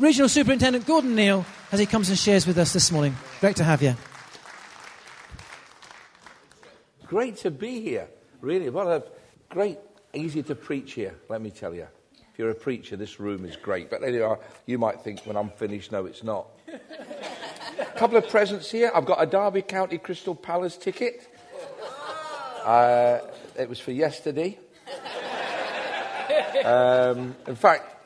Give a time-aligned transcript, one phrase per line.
[0.00, 3.14] Regional Superintendent Gordon Neal as he comes and shares with us this morning.
[3.38, 3.94] Great to have you.
[7.06, 8.08] Great to be here.
[8.40, 9.04] Really, what a
[9.50, 9.76] great,
[10.14, 11.86] easy to preach here, let me tell you.
[12.32, 13.90] If you're a preacher, this room is great.
[13.90, 16.48] But anyway, you might think when I'm finished, no, it's not.
[17.78, 18.90] a couple of presents here.
[18.94, 21.28] I've got a Derby County Crystal Palace ticket.
[22.64, 23.18] Uh,
[23.58, 24.58] it was for yesterday.
[26.62, 27.99] Um, in fact,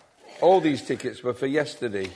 [0.44, 2.10] all these tickets were for yesterday.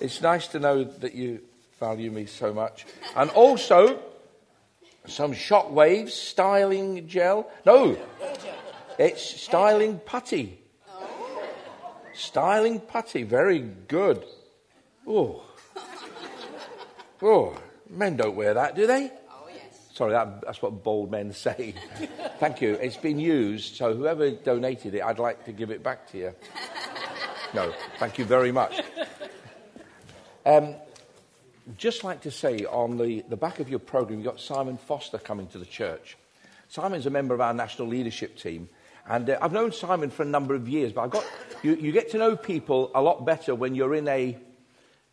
[0.00, 1.40] It's nice to know that you
[1.78, 2.84] value me so much.
[3.14, 4.00] And also,
[5.06, 7.48] some shockwaves, styling gel.
[7.64, 7.96] No,
[8.98, 10.58] it's styling putty.
[12.14, 14.24] Styling putty, very good.
[15.06, 15.44] Oh.
[17.22, 17.56] Oh,
[17.88, 19.08] men don't wear that, do they?
[19.30, 19.88] Oh yes.
[19.94, 21.74] Sorry, that, that's what bold men say.
[22.40, 22.74] Thank you.
[22.74, 26.34] It's been used, so whoever donated it, I'd like to give it back to you.
[27.54, 28.80] No, thank you very much.
[30.46, 30.74] Um,
[31.76, 35.18] just like to say on the, the back of your program, you've got Simon Foster
[35.18, 36.16] coming to the church.
[36.68, 38.70] Simon's a member of our national leadership team.
[39.06, 41.26] And uh, I've known Simon for a number of years, but I got,
[41.62, 44.36] you, you get to know people a lot better when you're in a,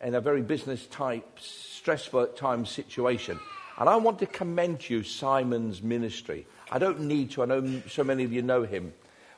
[0.02, 3.38] in a very business type, stressful at times situation.
[3.78, 6.46] And I want to commend you Simon's ministry.
[6.70, 8.94] I don't need to, I know so many of you know him.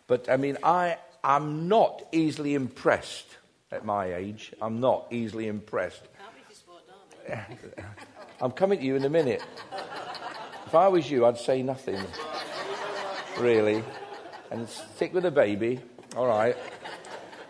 [0.06, 3.36] But I mean, I am not easily impressed
[3.70, 4.52] at my age.
[4.60, 6.02] I'm not easily impressed.
[8.40, 9.42] I'm coming to you in a minute.
[10.66, 12.00] If I was you, I'd say nothing,
[13.38, 13.84] really,
[14.50, 15.80] and stick with the baby.
[16.16, 16.56] All right.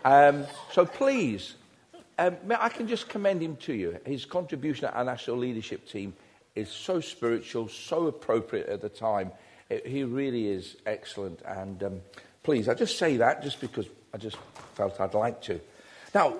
[0.05, 1.55] Um, so please,
[2.19, 3.99] um, I can just commend him to you.
[4.05, 6.13] His contribution at our national leadership team
[6.55, 9.31] is so spiritual, so appropriate at the time.
[9.69, 11.41] It, he really is excellent.
[11.45, 12.01] And um,
[12.43, 14.37] please, I just say that just because I just
[14.75, 15.59] felt I'd like to.
[16.13, 16.35] Now,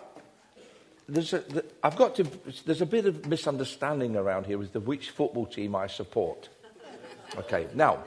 [1.07, 1.43] there's a,
[1.81, 2.27] I've got to,
[2.65, 6.49] there's a bit of misunderstanding around here as to which football team I support.
[7.35, 8.03] Okay, now,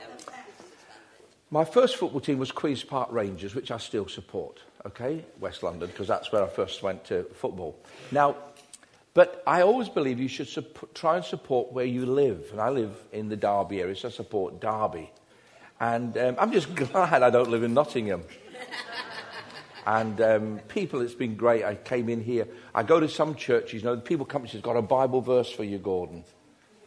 [1.50, 5.88] my first football team was Queen's Park Rangers, which I still support, okay, West London,
[5.88, 7.76] because that's where I first went to football.
[8.12, 8.36] Now,
[9.14, 12.48] but I always believe you should support, try and support where you live.
[12.52, 15.10] And I live in the Derby area, so I support Derby.
[15.80, 18.24] And um, I'm just glad I don't live in Nottingham.
[19.86, 21.64] And um, people, it's been great.
[21.64, 22.48] I came in here.
[22.74, 25.20] I go to some churches, you know, the people come and say, got a Bible
[25.20, 26.24] verse for you, Gordon.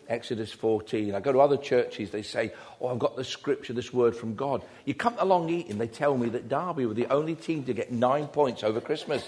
[0.10, 1.16] Exodus 14.
[1.16, 2.52] I go to other churches, they say,
[2.82, 4.64] Oh, I've got the scripture, this word from God.
[4.84, 7.92] You come along eating, they tell me that Derby were the only team to get
[7.92, 9.24] nine points over Christmas.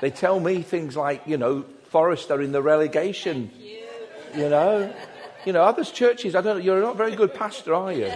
[0.00, 3.50] they tell me things like, you know, Forest are in the relegation.
[3.58, 3.78] You.
[4.34, 4.94] you know,
[5.48, 8.12] you know, other churches, I don't you're not a very good pastor, are you?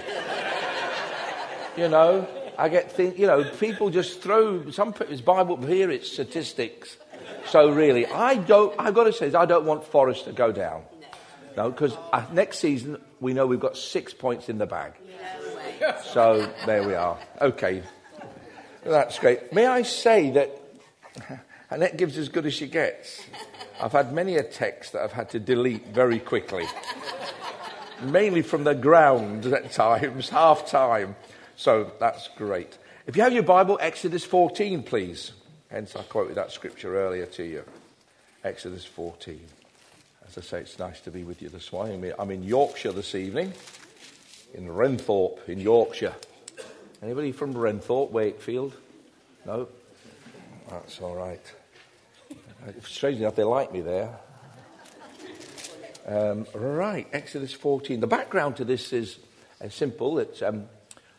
[1.78, 2.28] you know,
[2.58, 6.98] I get things, you know, people just throw some it's Bible here, it's statistics.
[7.46, 8.78] So really, I don't.
[8.78, 10.82] I've got to say, I don't want Forest to go down.
[11.56, 14.92] No, because uh, next season we know we've got six points in the bag.
[16.12, 17.18] So there we are.
[17.40, 17.82] Okay,
[18.84, 19.54] that's great.
[19.54, 20.50] May I say that
[21.70, 23.22] Annette gives as good as she gets.
[23.82, 26.66] I've had many a text that I've had to delete very quickly,
[28.04, 31.16] mainly from the ground at times, half time.
[31.56, 32.76] So that's great.
[33.06, 35.32] If you have your Bible, Exodus 14, please.
[35.70, 37.64] Hence, I quoted that scripture earlier to you.
[38.44, 39.40] Exodus 14.
[40.26, 42.12] As I say, it's nice to be with you this morning.
[42.18, 43.52] I'm in Yorkshire this evening,
[44.54, 46.14] in Wrenthorpe, in Yorkshire.
[47.02, 48.74] Anybody from Wrenthorpe, Wakefield?
[49.44, 49.68] No?
[50.70, 51.40] That's all right.
[52.30, 54.16] Uh, strangely enough, they like me there.
[56.04, 58.00] Um, right, Exodus 14.
[58.00, 59.18] The background to this is
[59.62, 60.18] uh, simple.
[60.18, 60.68] It's um,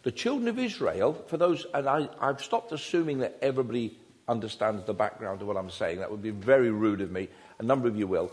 [0.04, 4.94] the children of Israel, for those, and I, I've stopped assuming that everybody understands the
[4.94, 6.00] background of what I'm saying.
[6.00, 7.30] That would be very rude of me.
[7.60, 8.30] A number of you will.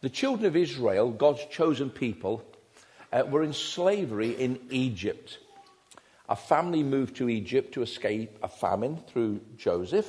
[0.00, 2.42] The children of Israel, God's chosen people,
[3.12, 5.38] uh, were in slavery in Egypt.
[6.30, 10.08] A family moved to Egypt to escape a famine through Joseph,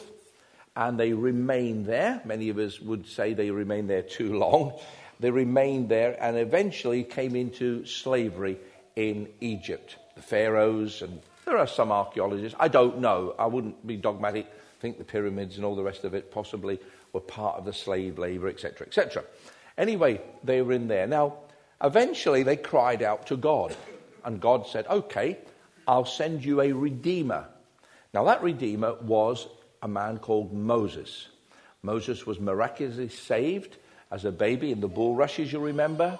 [0.77, 2.21] and they remained there.
[2.23, 4.79] Many of us would say they remained there too long.
[5.19, 8.57] They remained there and eventually came into slavery
[8.95, 12.57] in Egypt the pharaohs, and there are some archaeologists.
[12.59, 13.35] I don't know.
[13.39, 14.47] I wouldn't be dogmatic.
[14.79, 16.79] Think the pyramids and all the rest of it possibly
[17.13, 19.23] were part of the slave labor, etc., etc.
[19.77, 21.07] Anyway, they were in there.
[21.07, 21.37] Now,
[21.83, 23.75] eventually they cried out to God,
[24.25, 25.37] and God said, Okay,
[25.87, 27.45] I'll send you a redeemer.
[28.13, 29.47] Now, that redeemer was
[29.81, 31.27] a man called Moses.
[31.83, 33.77] Moses was miraculously saved
[34.11, 36.19] as a baby in the bulrushes, you remember.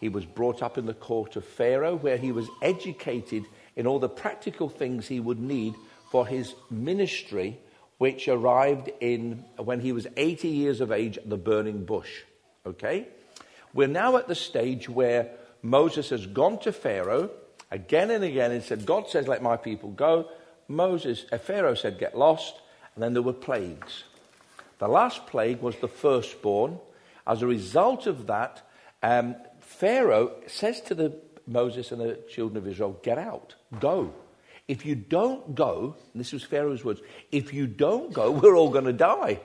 [0.00, 3.44] He was brought up in the court of Pharaoh, where he was educated
[3.76, 5.74] in all the practical things he would need
[6.10, 7.58] for his ministry
[7.98, 12.22] which arrived in when he was 80 years of age at the burning bush.
[12.64, 13.08] Okay?
[13.74, 15.30] We're now at the stage where
[15.62, 17.30] Moses has gone to Pharaoh
[17.70, 20.28] again and again and said, God says, let my people go.
[20.68, 22.54] Moses, uh, Pharaoh said, get lost.
[22.94, 24.04] And then there were plagues.
[24.78, 26.78] The last plague was the firstborn.
[27.28, 28.62] As a result of that,
[29.02, 34.14] um, Pharaoh says to the, Moses and the children of Israel, get out, go.
[34.66, 38.86] If you don't go, this was Pharaoh's words, if you don't go, we're all going
[38.86, 39.40] to die.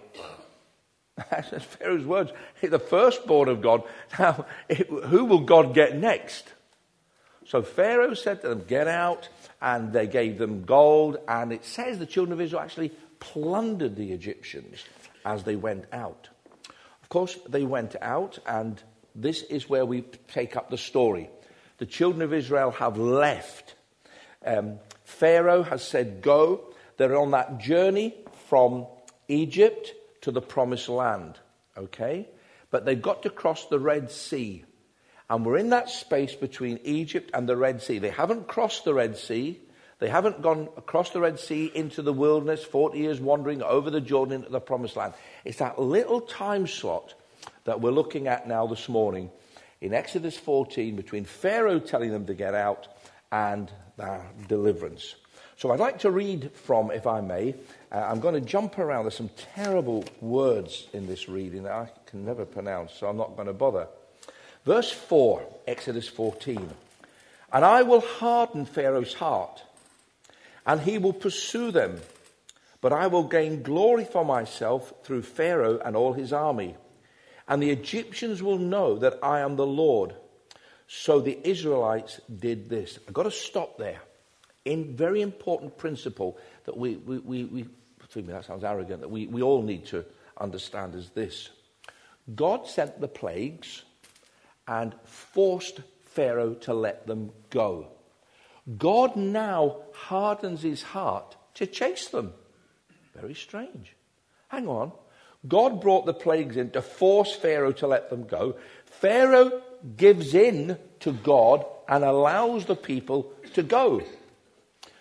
[1.29, 2.31] That's Pharaoh's words.
[2.61, 3.83] The firstborn of God.
[4.17, 4.45] Now,
[5.05, 6.51] who will God get next?
[7.45, 9.29] So Pharaoh said to them, Get out.
[9.61, 11.17] And they gave them gold.
[11.27, 14.83] And it says the children of Israel actually plundered the Egyptians
[15.23, 16.29] as they went out.
[17.03, 18.81] Of course, they went out, and
[19.13, 21.29] this is where we take up the story.
[21.77, 23.75] The children of Israel have left.
[24.45, 26.73] Um, Pharaoh has said, Go.
[26.97, 28.15] They're on that journey
[28.47, 28.87] from
[29.27, 31.39] Egypt to the promised land.
[31.77, 32.27] Okay?
[32.71, 34.65] But they've got to cross the Red Sea.
[35.29, 37.99] And we're in that space between Egypt and the Red Sea.
[37.99, 39.59] They haven't crossed the Red Sea.
[40.03, 44.01] They haven't gone across the Red Sea into the wilderness, 40 years wandering over the
[44.01, 45.13] Jordan into the promised land.
[45.45, 47.13] It's that little time slot
[47.63, 49.31] that we're looking at now this morning
[49.79, 52.89] in Exodus 14 between Pharaoh telling them to get out
[53.31, 55.15] and their deliverance.
[55.55, 57.55] So I'd like to read from, if I may,
[57.89, 59.05] uh, I'm going to jump around.
[59.05, 63.37] There's some terrible words in this reading that I can never pronounce, so I'm not
[63.37, 63.87] going to bother.
[64.65, 66.69] Verse 4, Exodus 14.
[67.53, 69.63] And I will harden Pharaoh's heart,
[70.65, 71.99] and he will pursue them.
[72.81, 76.75] But I will gain glory for myself through Pharaoh and all his army.
[77.47, 80.15] And the Egyptians will know that I am the Lord.
[80.87, 82.99] So the Israelites did this.
[83.07, 84.01] I've got to stop there.
[84.65, 87.65] In very important principle that we, we, we, we
[88.15, 90.05] me, that sounds arrogant, that we, we all need to
[90.39, 91.49] understand is this
[92.35, 93.83] God sent the plagues
[94.67, 97.87] and forced Pharaoh to let them go.
[98.77, 102.33] God now hardens his heart to chase them.
[103.15, 103.95] Very strange.
[104.47, 104.91] Hang on.
[105.47, 108.55] God brought the plagues in to force Pharaoh to let them go.
[108.85, 109.61] Pharaoh
[109.97, 114.01] gives in to God and allows the people to go.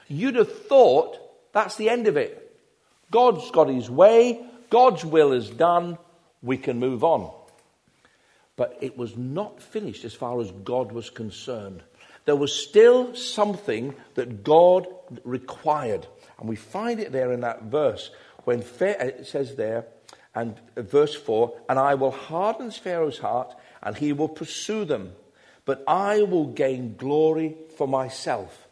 [0.08, 1.18] You'd have thought
[1.52, 2.38] that's the end of it.
[3.10, 5.98] God's got his way, God's will is done,
[6.42, 7.30] we can move on.
[8.56, 11.82] But it was not finished as far as God was concerned.
[12.24, 14.86] There was still something that God
[15.24, 16.06] required.
[16.38, 18.10] And we find it there in that verse
[18.44, 19.86] when it says there,
[20.34, 25.12] and verse 4 And I will harden Pharaoh's heart, and he will pursue them,
[25.64, 28.68] but I will gain glory for myself.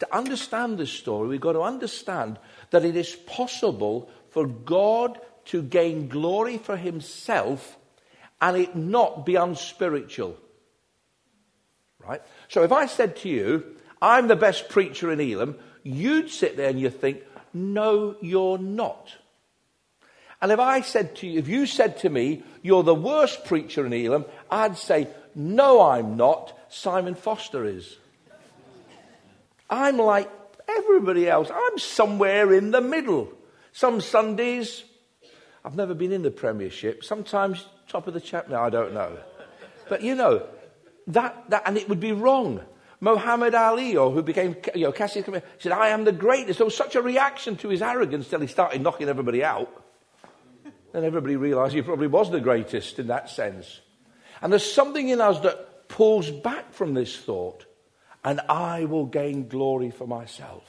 [0.00, 2.38] To understand this story, we've got to understand
[2.70, 7.78] that it is possible for God to gain glory for himself
[8.40, 10.36] and it not be unspiritual.
[12.06, 12.22] Right?
[12.48, 13.64] So if I said to you,
[14.00, 17.22] I'm the best preacher in Elim, you'd sit there and you'd think,
[17.52, 19.14] no, you're not.
[20.40, 23.86] And if I said to you, if you said to me, you're the worst preacher
[23.86, 26.56] in Elim, I'd say, no, I'm not.
[26.68, 27.96] Simon Foster is.
[29.68, 30.30] I'm like
[30.68, 31.50] everybody else.
[31.52, 33.32] I'm somewhere in the middle.
[33.72, 34.84] Some Sundays,
[35.64, 37.04] I've never been in the Premiership.
[37.04, 38.48] Sometimes top of the chap.
[38.48, 39.18] No, I don't know.
[39.88, 40.46] But you know,
[41.08, 42.60] that, that and it would be wrong.
[43.00, 45.26] Muhammad Ali, or who became, you know, Cassius
[45.58, 46.58] said, I am the greatest.
[46.58, 49.84] There was such a reaction to his arrogance till he started knocking everybody out.
[50.92, 53.80] Then everybody realized he probably was the greatest in that sense.
[54.40, 57.66] And there's something in us that pulls back from this thought
[58.24, 60.64] and I will gain glory for myself.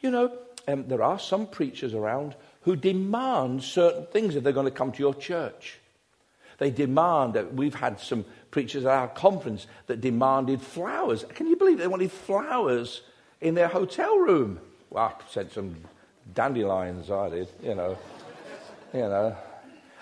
[0.00, 4.66] You know, um, there are some preachers around who demand certain things if they're going
[4.66, 5.78] to come to your church.
[6.58, 11.24] They demand that we've had some preachers at our conference that demanded flowers.
[11.34, 13.02] Can you believe they wanted flowers
[13.40, 14.60] in their hotel room?
[14.90, 15.76] Well, I sent some
[16.34, 17.98] dandelions, I did, you know.
[18.92, 19.36] you know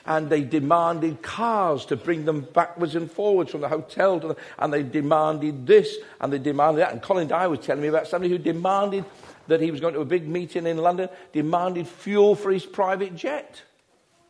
[0.08, 4.36] and they demanded cars to bring them backwards and forwards from the hotel to the,
[4.58, 6.92] and they demanded this and they demanded that.
[6.92, 9.04] And Colin Dye was telling me about somebody who demanded
[9.48, 13.14] that he was going to a big meeting in London, demanded fuel for his private
[13.16, 13.62] jet.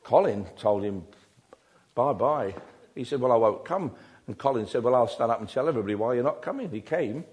[0.02, 1.04] Colin told him,
[1.94, 2.54] bye bye.
[2.96, 3.92] He said, Well, I won't come.
[4.28, 6.70] And Colin said, Well, I'll stand up and tell everybody why you're not coming.
[6.70, 7.24] He came.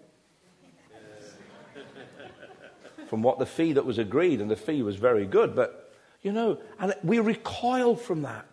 [3.08, 6.32] From what the fee that was agreed, and the fee was very good, but you
[6.32, 8.48] know, and we recoil from that.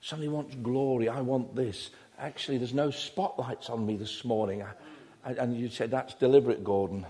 [0.00, 1.10] Somebody wants glory.
[1.10, 1.90] I want this.
[2.18, 4.62] Actually, there's no spotlights on me this morning.
[4.62, 7.04] I, and you said, that's deliberate, Gordon.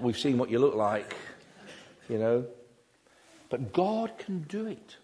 [0.00, 1.14] We've seen what you look like,
[2.08, 2.46] you know.
[3.50, 4.96] But God can do it.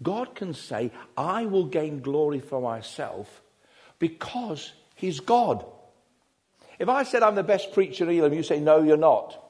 [0.00, 3.42] God can say, I will gain glory for myself
[4.08, 5.64] because He's God.
[6.78, 9.40] If I said I'm the best preacher in Elim, you say, no, you're not.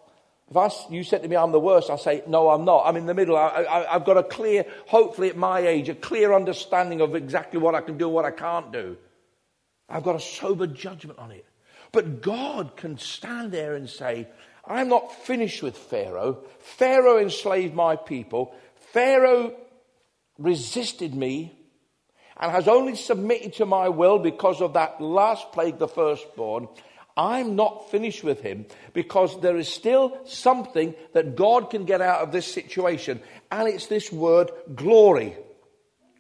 [0.49, 2.85] If I, you said to me, I'm the worst, I say, no, I'm not.
[2.87, 3.37] I'm in the middle.
[3.37, 7.75] I, have got a clear, hopefully at my age, a clear understanding of exactly what
[7.75, 8.97] I can do and what I can't do.
[9.89, 11.47] I've got a sober judgment on it.
[11.91, 14.29] But God can stand there and say,
[14.65, 16.45] I'm not finished with Pharaoh.
[16.61, 18.55] Pharaoh enslaved my people.
[18.93, 19.53] Pharaoh
[20.39, 21.59] resisted me
[22.39, 26.69] and has only submitted to my will because of that last plague, the firstborn.
[27.17, 32.23] I'm not finished with him because there is still something that God can get out
[32.23, 33.21] of this situation,
[33.53, 35.37] and it's this word glory.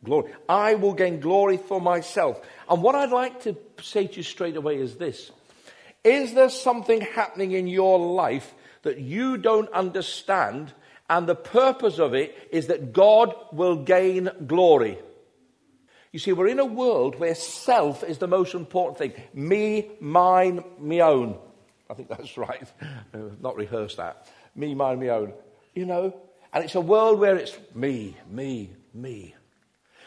[0.04, 0.33] Glory.
[0.49, 2.40] I will gain glory for myself.
[2.68, 5.33] And what I'd like to say to you straight away is this
[6.04, 10.73] Is there something happening in your life that you don't understand,
[11.11, 14.99] and the purpose of it is that God will gain glory?
[16.14, 19.21] You see, we're in a world where self is the most important thing.
[19.35, 21.37] Me, mine, me own.
[21.90, 22.62] I think that's right.
[23.40, 24.28] Not rehearse that.
[24.54, 25.33] Me, mine, me own.
[25.75, 26.14] You know?
[26.52, 29.35] And it's a world where it's me, me, me.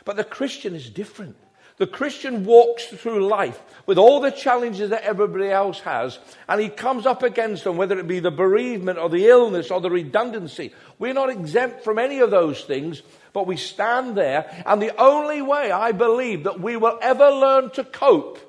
[0.05, 1.35] But the Christian is different.
[1.77, 6.17] The Christian walks through life with all the challenges that everybody else has,
[6.49, 9.79] and he comes up against them, whether it be the bereavement or the illness or
[9.79, 10.73] the redundancy.
[10.97, 15.43] We're not exempt from any of those things, but we stand there, and the only
[15.43, 18.39] way I believe that we will ever learn to cope,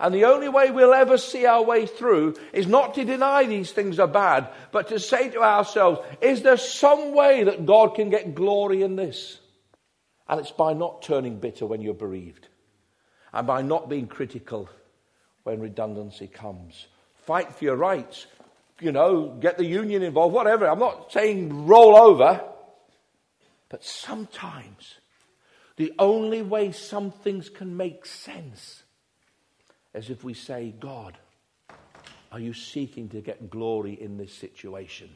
[0.00, 3.70] and the only way we'll ever see our way through, is not to deny these
[3.70, 8.10] things are bad, but to say to ourselves, is there some way that God can
[8.10, 9.38] get glory in this?
[10.28, 12.48] And it's by not turning bitter when you're bereaved
[13.32, 14.68] and by not being critical
[15.44, 16.86] when redundancy comes.
[17.26, 18.26] Fight for your rights.
[18.80, 20.66] You know, get the union involved, whatever.
[20.66, 22.42] I'm not saying roll over.
[23.68, 24.96] But sometimes
[25.76, 28.82] the only way some things can make sense
[29.94, 31.16] is if we say, God,
[32.30, 35.10] are you seeking to get glory in this situation?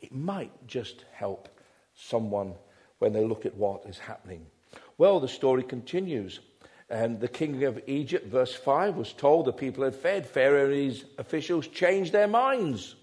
[0.00, 1.48] It might just help
[1.94, 2.54] someone
[2.98, 4.46] when they look at what is happening.
[4.96, 6.40] Well, the story continues.
[6.90, 10.26] And the king of Egypt, verse 5, was told the people had fed.
[10.26, 12.96] Pharaoh and his officials changed their minds.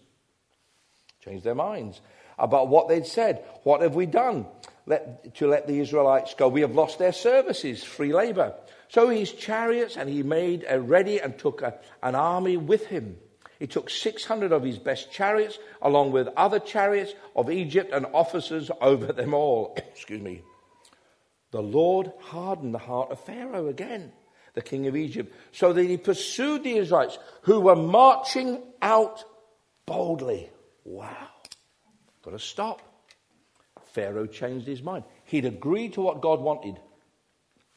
[1.24, 2.02] Changed their minds
[2.40, 3.44] about what they'd said.
[3.64, 4.48] What have we done
[4.88, 6.48] let, to let the Israelites go?
[6.48, 8.56] We have lost their services, free labor.
[8.90, 13.18] So his chariots, and he made a ready and took a, an army with him.
[13.60, 18.72] He took 600 of his best chariots, along with other chariots of Egypt and officers
[18.82, 19.76] over them all.
[19.94, 20.42] Excuse me
[21.56, 24.12] the Lord hardened the heart of Pharaoh again,
[24.56, 29.24] the king of Egypt, so that he pursued the Israelites who were marching out
[29.86, 30.50] boldly.
[30.84, 31.30] Wow.
[32.26, 32.82] Got to stop.
[33.94, 35.06] Pharaoh changed his mind.
[35.24, 36.78] He'd agreed to what God wanted.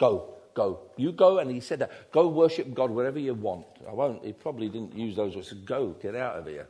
[0.00, 0.80] Go, go.
[0.96, 2.10] You go, and he said that.
[2.10, 3.64] Go worship God wherever you want.
[3.88, 4.24] I won't.
[4.24, 5.52] He probably didn't use those words.
[5.52, 6.66] Go, get out of here.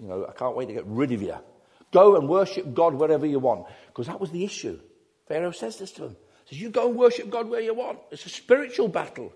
[0.00, 1.36] You know, I can't wait to get rid of you.
[1.92, 3.66] Go and worship God wherever you want.
[3.88, 4.80] Because that was the issue.
[5.28, 6.16] Pharaoh says this to him
[6.50, 7.98] says, You go and worship God where you want.
[8.10, 9.32] It's a spiritual battle.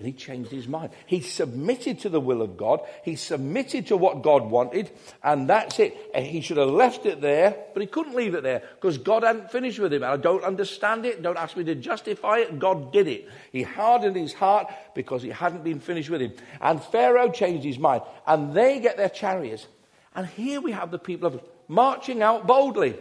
[0.00, 0.92] Then he changed his mind.
[1.04, 2.80] He submitted to the will of God.
[3.04, 4.90] He submitted to what God wanted,
[5.22, 5.94] and that's it.
[6.14, 9.52] He should have left it there, but he couldn't leave it there because God hadn't
[9.52, 10.02] finished with him.
[10.02, 11.20] And I don't understand it.
[11.20, 12.58] Don't ask me to justify it.
[12.58, 13.28] God did it.
[13.52, 16.32] He hardened his heart because he hadn't been finished with him.
[16.62, 19.66] And Pharaoh changed his mind, and they get their chariots.
[20.14, 22.96] And here we have the people of marching out boldly.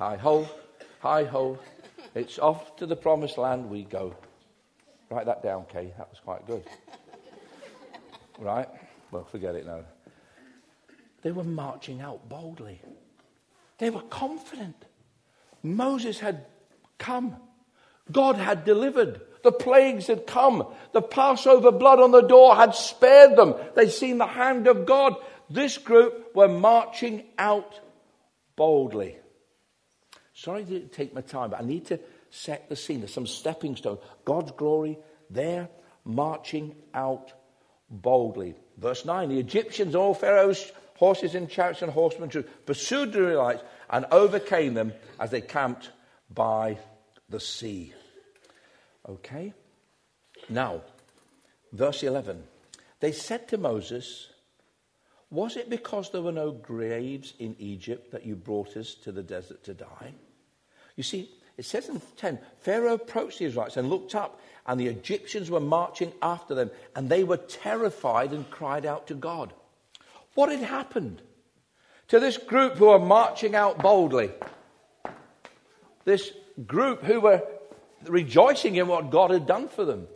[0.00, 0.48] Hi ho,
[0.98, 1.56] hi ho,
[2.14, 4.14] it's off to the promised land we go.
[5.10, 5.92] Write that down, Kay.
[5.98, 6.64] That was quite good.
[8.38, 8.68] right?
[9.10, 9.80] Well, forget it now.
[11.22, 12.80] They were marching out boldly.
[13.78, 14.76] They were confident.
[15.62, 16.44] Moses had
[16.98, 17.36] come.
[18.12, 19.20] God had delivered.
[19.42, 20.66] The plagues had come.
[20.92, 23.54] The Passover blood on the door had spared them.
[23.74, 25.16] They'd seen the hand of God.
[25.50, 27.80] This group were marching out
[28.56, 29.18] boldly.
[30.34, 32.00] Sorry to take my time, but I need to
[32.30, 33.00] set the scene.
[33.00, 34.00] There's some stepping stones.
[34.24, 34.98] God's glory
[35.30, 35.68] there,
[36.04, 37.32] marching out
[37.88, 38.54] boldly.
[38.76, 42.30] Verse 9 The Egyptians, all Pharaoh's horses and chariots and horsemen,
[42.66, 45.90] pursued the Israelites and overcame them as they camped
[46.28, 46.78] by
[47.28, 47.92] the sea.
[49.08, 49.52] Okay?
[50.48, 50.82] Now,
[51.72, 52.42] verse 11.
[53.00, 54.28] They said to Moses,
[55.30, 59.22] Was it because there were no graves in Egypt that you brought us to the
[59.22, 60.14] desert to die?
[60.96, 64.86] You see, it says in 10 Pharaoh approached the Israelites and looked up, and the
[64.86, 69.52] Egyptians were marching after them, and they were terrified and cried out to God.
[70.34, 71.22] What had happened?
[72.08, 74.30] to this group who were marching out boldly,
[76.04, 76.32] this
[76.66, 77.42] group who were
[78.06, 80.06] rejoicing in what God had done for them,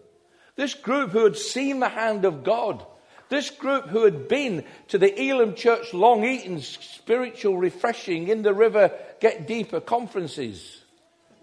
[0.57, 2.85] this group who had seen the hand of God,
[3.29, 8.55] this group who had been to the Elim Church Long Eaton spiritual refreshing in the
[8.55, 10.83] river Get Deeper conferences.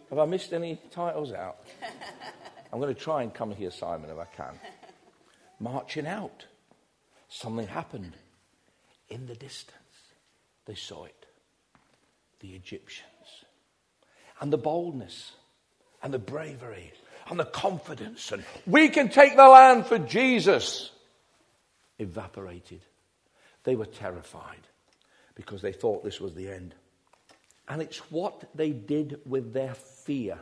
[0.09, 1.57] Have I missed any titles out?
[2.73, 4.59] I'm going to try and come here, Simon, if I can.
[5.59, 6.45] Marching out.
[7.29, 8.13] Something happened
[9.09, 9.75] in the distance.
[10.65, 11.25] They saw it.
[12.39, 13.09] The Egyptians.
[14.41, 15.31] And the boldness
[16.03, 16.91] and the bravery
[17.29, 20.91] and the confidence and we can take the land for Jesus
[21.99, 22.81] evaporated.
[23.63, 24.67] They were terrified
[25.35, 26.75] because they thought this was the end.
[27.67, 30.39] And it's what they did with their fear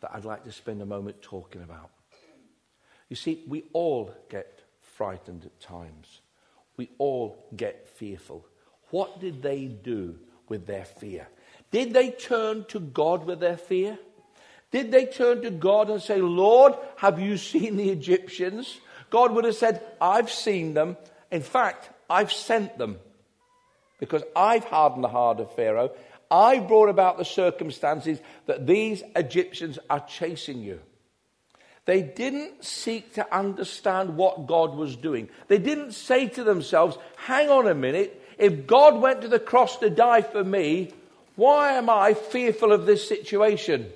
[0.00, 1.90] that I'd like to spend a moment talking about.
[3.08, 6.20] You see, we all get frightened at times.
[6.76, 8.44] We all get fearful.
[8.90, 11.28] What did they do with their fear?
[11.70, 13.98] Did they turn to God with their fear?
[14.70, 18.80] Did they turn to God and say, Lord, have you seen the Egyptians?
[19.10, 20.96] God would have said, I've seen them.
[21.30, 22.98] In fact, I've sent them
[24.00, 25.90] because I've hardened the heart of Pharaoh.
[26.30, 30.80] I've brought about the circumstances that these Egyptians are chasing you.
[31.86, 35.30] They didn't seek to understand what God was doing.
[35.48, 39.78] They didn't say to themselves, hang on a minute, if God went to the cross
[39.78, 40.92] to die for me,
[41.34, 43.90] why am I fearful of this situation?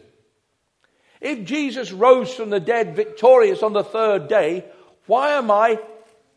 [1.20, 4.64] If Jesus rose from the dead victorious on the third day,
[5.06, 5.80] why am I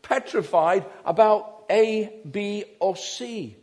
[0.02, 3.56] petrified about A, B, or C?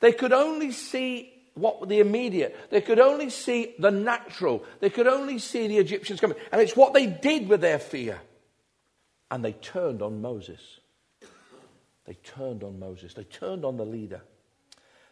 [0.00, 2.56] They could only see what the immediate.
[2.70, 4.64] They could only see the natural.
[4.80, 6.38] They could only see the Egyptians coming.
[6.52, 8.20] And it's what they did with their fear.
[9.30, 10.60] And they turned on Moses.
[12.06, 13.12] They turned on Moses.
[13.12, 14.22] They turned on the leader.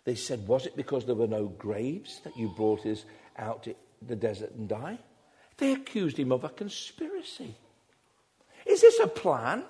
[0.05, 3.05] They said, Was it because there were no graves that you brought us
[3.37, 4.99] out to the desert and die?
[5.59, 7.55] They accused him of a conspiracy.
[8.67, 9.65] Is this a plan?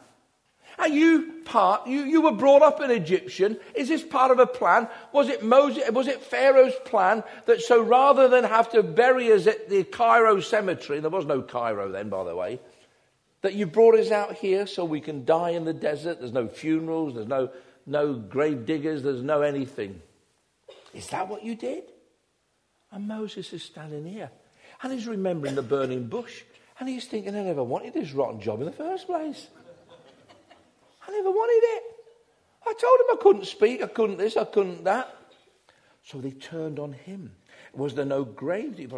[0.78, 1.86] Are you part?
[1.86, 3.58] You, you were brought up an Egyptian.
[3.74, 4.88] Is this part of a plan?
[5.12, 5.90] Was it Moses?
[5.90, 10.40] Was it Pharaoh's plan that so rather than have to bury us at the Cairo
[10.40, 12.60] cemetery, there was no Cairo then, by the way,
[13.40, 16.20] that you brought us out here so we can die in the desert?
[16.20, 17.14] There's no funerals.
[17.14, 17.50] There's no
[17.86, 19.02] no grave diggers.
[19.02, 20.02] There's no anything.
[20.92, 21.84] Is that what you did?
[22.90, 24.30] And Moses is standing here,
[24.82, 26.42] and he's remembering the burning bush,
[26.78, 29.48] and he's thinking, I never wanted this rotten job in the first place.
[31.06, 31.82] I never wanted it.
[32.66, 35.14] I told him I couldn't speak, I couldn't this, I couldn't that.
[36.02, 37.32] So they turned on him.
[37.72, 38.92] Was there no grave?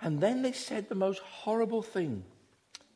[0.00, 2.24] And then they said the most horrible thing.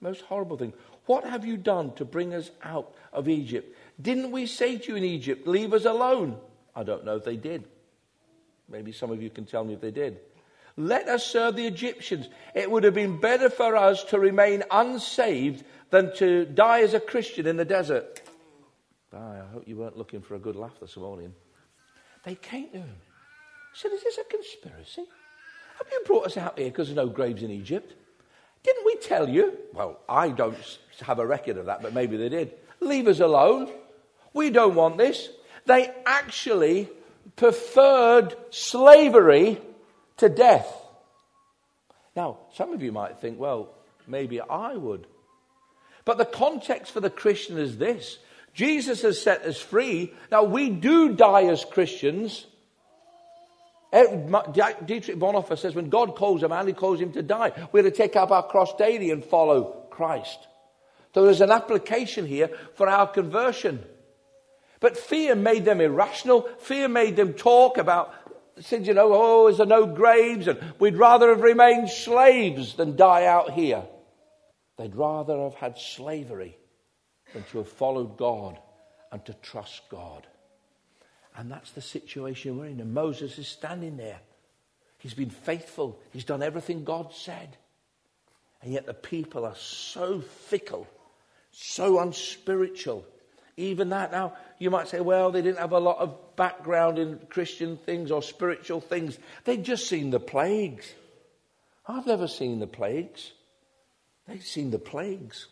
[0.00, 0.72] Most horrible thing.
[1.06, 3.76] What have you done to bring us out of Egypt?
[4.00, 6.38] Didn't we say to you in Egypt, leave us alone?
[6.74, 7.68] I don't know if they did.
[8.68, 10.18] Maybe some of you can tell me if they did.
[10.76, 12.28] Let us serve the Egyptians.
[12.54, 17.00] It would have been better for us to remain unsaved than to die as a
[17.00, 18.22] Christian in the desert.
[19.12, 21.32] I hope you weren't looking for a good laugh this morning.
[22.24, 22.96] They came to him.
[23.72, 25.04] said, Is this a conspiracy?
[25.78, 27.94] Have you brought us out here because there's no graves in Egypt?
[28.64, 29.56] Didn't we tell you?
[29.72, 30.56] Well, I don't
[31.00, 32.54] have a record of that, but maybe they did.
[32.80, 33.70] Leave us alone.
[34.32, 35.28] We don't want this.
[35.66, 36.88] They actually
[37.36, 39.60] preferred slavery
[40.18, 40.72] to death.
[42.16, 43.74] Now, some of you might think, well,
[44.06, 45.06] maybe I would.
[46.04, 48.18] But the context for the Christian is this
[48.52, 50.12] Jesus has set us free.
[50.30, 52.46] Now, we do die as Christians.
[53.92, 54.04] Eh,
[54.52, 57.52] Dietrich Bonhoeffer says when God calls a man, he calls him to die.
[57.72, 60.38] We're to take up our cross daily and follow Christ.
[61.14, 63.84] So there's an application here for our conversion.
[64.80, 66.48] But fear made them irrational.
[66.58, 68.12] Fear made them talk about,
[68.60, 70.46] said, you know, oh, is there no graves?
[70.46, 73.84] And we'd rather have remained slaves than die out here.
[74.76, 76.56] They'd rather have had slavery
[77.32, 78.58] than to have followed God
[79.12, 80.26] and to trust God.
[81.36, 82.80] And that's the situation we're in.
[82.80, 84.20] And Moses is standing there.
[84.98, 87.56] He's been faithful, he's done everything God said.
[88.62, 90.88] And yet the people are so fickle,
[91.50, 93.04] so unspiritual.
[93.56, 97.20] Even that, now, you might say, well, they didn't have a lot of background in
[97.28, 99.18] Christian things or spiritual things.
[99.44, 100.92] They'd just seen the plagues.
[101.86, 103.32] I've never seen the plagues.
[104.26, 105.46] They've seen the plagues.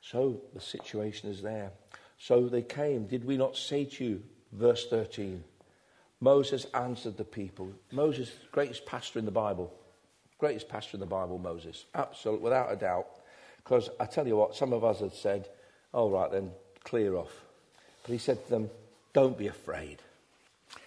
[0.00, 1.72] So the situation is there.
[2.18, 3.06] So they came.
[3.06, 5.44] Did we not say to you, verse 13?
[6.20, 7.72] Moses answered the people.
[7.92, 9.72] Moses, greatest pastor in the Bible.
[10.38, 11.84] Greatest pastor in the Bible, Moses.
[11.94, 13.06] Absolute, without a doubt.
[13.58, 15.48] Because I tell you what, some of us had said,
[15.92, 16.50] all right then,
[16.86, 17.44] clear off.
[18.02, 18.70] But he said to them,
[19.12, 19.98] don't be afraid.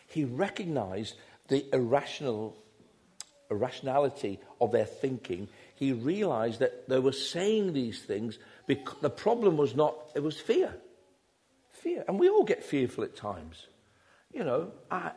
[0.07, 1.15] He recognized
[1.49, 2.55] the irrational,
[3.51, 5.47] irrationality of their thinking.
[5.75, 10.39] He realized that they were saying these things because the problem was not, it was
[10.39, 10.73] fear.
[11.71, 12.05] Fear.
[12.07, 13.67] And we all get fearful at times.
[14.33, 15.11] You know, I,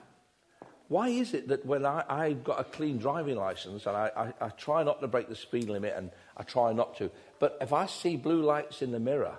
[0.88, 4.46] why is it that when I, I got a clean driving license and I, I,
[4.46, 7.72] I try not to break the speed limit and I try not to, but if
[7.72, 9.36] I see blue lights in the mirror,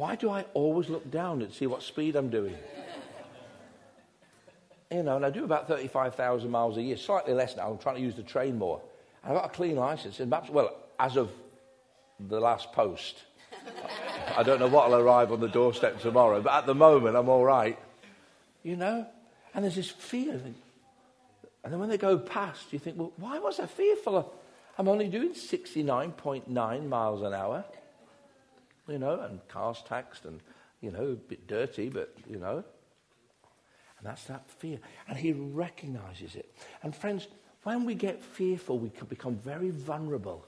[0.00, 2.56] why do I always look down and see what speed I'm doing?
[4.90, 7.70] you know, and I do about 35,000 miles a year, slightly less now.
[7.70, 8.80] I'm trying to use the train more.
[9.22, 10.18] And I've got a clean license.
[10.18, 11.30] And perhaps, well, as of
[12.18, 13.24] the last post,
[14.38, 17.28] I don't know what will arrive on the doorstep tomorrow, but at the moment, I'm
[17.28, 17.78] all right.
[18.62, 19.06] You know?
[19.52, 20.40] And there's this fear.
[21.62, 24.32] And then when they go past, you think, well, why was I fearful?
[24.78, 27.66] I'm only doing 69.9 miles an hour.
[28.90, 30.40] You know, and cars taxed and,
[30.80, 32.64] you know, a bit dirty, but, you know.
[33.98, 34.78] And that's that fear.
[35.08, 36.52] And he recognizes it.
[36.82, 37.28] And friends,
[37.62, 40.44] when we get fearful, we can become very vulnerable.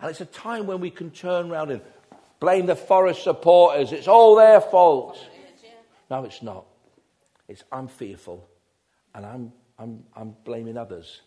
[0.00, 1.80] And it's a time when we can turn around and
[2.38, 3.92] blame the Forest supporters.
[3.92, 5.18] It's all their fault.
[6.10, 6.66] No, it's not.
[7.48, 8.46] It's I'm fearful
[9.14, 11.22] and I'm, I'm, I'm blaming others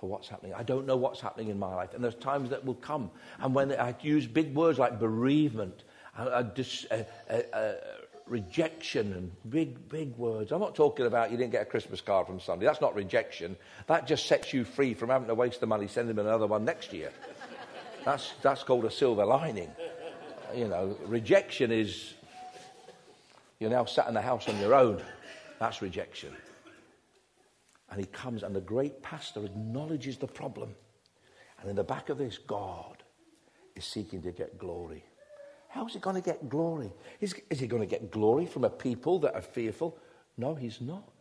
[0.00, 0.54] for what's happening.
[0.54, 1.94] I don't know what's happening in my life.
[1.94, 3.10] And there's times that will come.
[3.40, 5.82] And when I use big words like bereavement,
[6.16, 6.54] a,
[6.90, 7.04] a,
[7.52, 7.74] a,
[8.26, 10.52] rejection and big, big words.
[10.52, 12.66] I'm not talking about you didn't get a Christmas card from somebody.
[12.66, 13.56] That's not rejection.
[13.86, 16.64] That just sets you free from having to waste the money sending them another one
[16.64, 17.10] next year.
[18.04, 19.70] That's, that's called a silver lining.
[20.54, 22.14] You know, rejection is
[23.58, 25.02] you're now sat in the house on your own.
[25.58, 26.32] That's rejection.
[27.90, 30.74] And he comes, and the great pastor acknowledges the problem.
[31.60, 33.02] And in the back of this, God
[33.74, 35.04] is seeking to get glory.
[35.68, 36.92] How's he going to get glory?
[37.20, 39.98] Is, is he going to get glory from a people that are fearful?
[40.36, 41.12] No, he's not.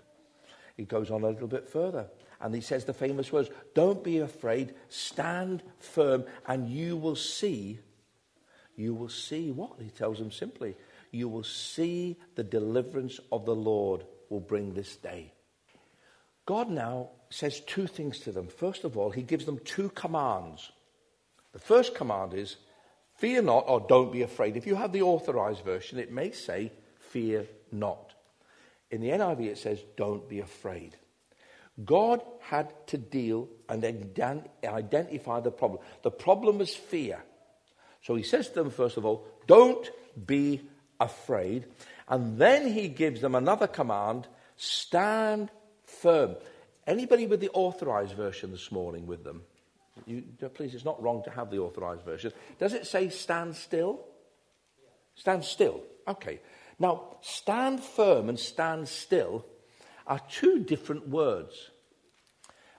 [0.75, 2.07] He goes on a little bit further
[2.39, 7.79] and he says the famous words Don't be afraid, stand firm, and you will see.
[8.75, 9.81] You will see what?
[9.81, 10.75] He tells them simply
[11.11, 15.31] you will see the deliverance of the Lord will bring this day.
[16.47, 18.47] God now says two things to them.
[18.47, 20.71] First of all, he gives them two commands.
[21.51, 22.55] The first command is
[23.17, 24.57] Fear not, or don't be afraid.
[24.57, 26.71] If you have the authorized version, it may say,
[27.09, 28.13] Fear not.
[28.91, 30.95] In the NIV, it says, Don't be afraid.
[31.83, 33.83] God had to deal and
[34.63, 35.81] identify the problem.
[36.03, 37.23] The problem was fear.
[38.03, 39.89] So he says to them, first of all, Don't
[40.25, 40.61] be
[40.99, 41.65] afraid.
[42.07, 45.49] And then he gives them another command stand
[45.87, 46.35] firm.
[46.85, 49.41] Anybody with the authorized version this morning with them?
[50.05, 50.23] You,
[50.53, 52.31] please, it's not wrong to have the authorized version.
[52.59, 54.05] Does it say stand still?
[55.15, 55.81] Stand still.
[56.07, 56.39] Okay.
[56.79, 59.45] Now, stand firm and stand still
[60.05, 61.71] are two different words.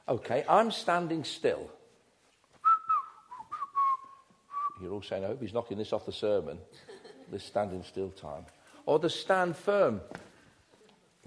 [0.08, 1.70] Okay, I'm standing still.
[4.80, 6.58] You're all saying, I hope he's knocking this off the sermon,
[7.30, 8.46] this standing still time.
[8.86, 10.00] Or the stand firm.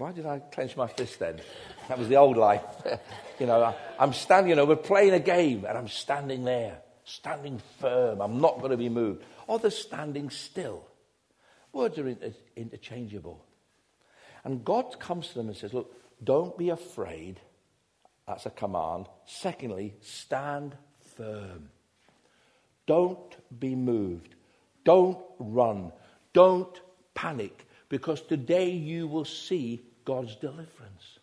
[0.02, 1.40] Why did I clench my fist then?
[1.86, 2.64] That was the old life.
[3.38, 6.78] you know, I, I'm standing, you know, we're playing a game and I'm standing there,
[7.04, 8.20] standing firm.
[8.20, 9.22] I'm not going to be moved.
[9.46, 10.88] Or the standing still.
[11.72, 13.44] Words are inter- interchangeable.
[14.42, 17.38] And God comes to them and says, Look, don't be afraid.
[18.26, 19.06] That's a command.
[19.24, 20.74] Secondly, stand
[21.16, 21.68] firm.
[22.88, 24.34] Don't be moved.
[24.84, 25.92] Don't run.
[26.32, 26.80] Don't
[27.14, 31.18] panic because today you will see God's deliverance.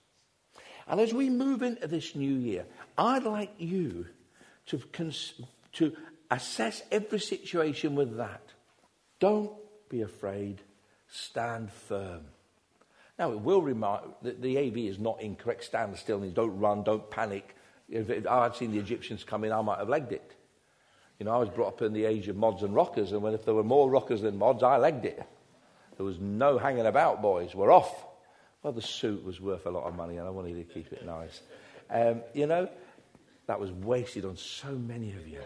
[0.88, 2.66] And as we move into this new year,
[2.98, 4.08] I'd like you
[4.68, 5.42] to, cons-
[5.74, 5.96] to
[6.32, 8.42] assess every situation with that.
[9.20, 9.52] Don't
[9.90, 10.62] be afraid,
[11.08, 12.22] stand firm.
[13.18, 15.66] Now, it will remark that the AV is not incorrect.
[15.66, 17.56] Stand still means don't run, don't panic.
[17.90, 20.36] If I had seen the Egyptians come in, I might have legged it.
[21.20, 23.34] You know, I was brought up in the age of mods and rockers, and when,
[23.34, 25.22] if there were more rockers than mods, I legged it.
[25.98, 27.54] There was no hanging about, boys.
[27.54, 28.06] We're off.
[28.62, 31.06] Well, the suit was worth a lot of money, and I wanted to keep it
[31.06, 31.42] nice.
[31.90, 32.70] Um, you know,
[33.48, 35.42] that was wasted on so many of you.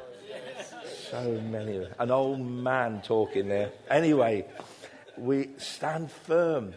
[1.12, 1.88] So many of you.
[2.00, 3.72] An old man talking there.
[3.90, 4.46] Anyway,
[5.18, 6.74] we stand firm.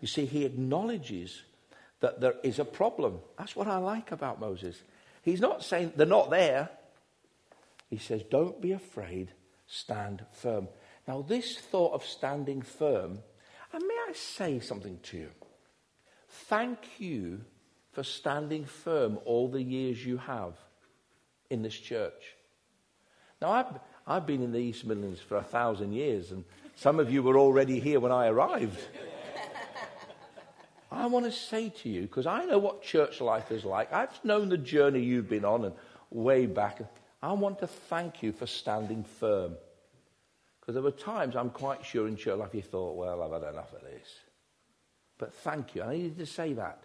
[0.00, 1.42] You see, he acknowledges
[2.00, 3.20] that there is a problem.
[3.38, 4.80] That's what I like about Moses.
[5.22, 6.70] He's not saying they're not there.
[7.90, 9.32] He says, Don't be afraid,
[9.66, 10.68] stand firm.
[11.06, 13.18] Now, this thought of standing firm,
[13.72, 15.30] and may I say something to you?
[16.30, 17.40] Thank you
[17.92, 20.54] for standing firm all the years you have
[21.50, 22.36] in this church.
[23.42, 23.66] Now, I've,
[24.06, 26.44] I've been in the East Midlands for a thousand years, and
[26.76, 28.78] some of you were already here when I arrived.
[30.92, 33.92] I want to say to you, because I know what church life is like.
[33.92, 35.74] I've known the journey you've been on and
[36.10, 36.80] way back.
[37.22, 39.56] I want to thank you for standing firm.
[40.60, 43.52] Because there were times I'm quite sure in church life you thought, well, I've had
[43.52, 44.08] enough of this.
[45.20, 45.82] But thank you.
[45.82, 46.82] I needed to say that.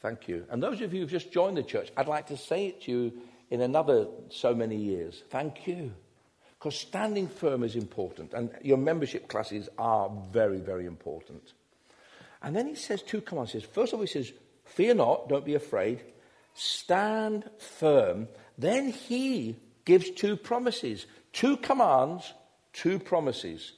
[0.00, 0.44] Thank you.
[0.50, 2.90] And those of you who've just joined the church, I'd like to say it to
[2.90, 3.12] you
[3.50, 5.22] in another so many years.
[5.30, 5.94] Thank you.
[6.58, 11.54] Because standing firm is important, and your membership classes are very, very important.
[12.42, 13.52] And then he says two commands.
[13.52, 14.32] He says, first of all, he says,
[14.64, 16.02] Fear not, don't be afraid,
[16.54, 18.28] stand firm.
[18.58, 22.32] Then he gives two promises, two commands,
[22.72, 23.72] two promises.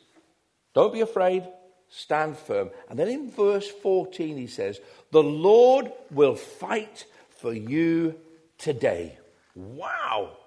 [0.74, 1.44] Don't be afraid,
[1.92, 2.70] stand firm.
[2.88, 7.04] And then in verse 14, he says, The Lord will fight
[7.38, 8.16] for you
[8.58, 9.18] today.
[9.54, 10.38] Wow.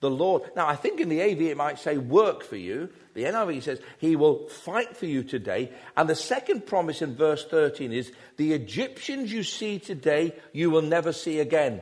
[0.00, 0.42] The Lord.
[0.54, 2.90] Now, I think in the AV it might say work for you.
[3.14, 5.72] The NIV says he will fight for you today.
[5.96, 10.82] And the second promise in verse 13 is the Egyptians you see today, you will
[10.82, 11.80] never see again.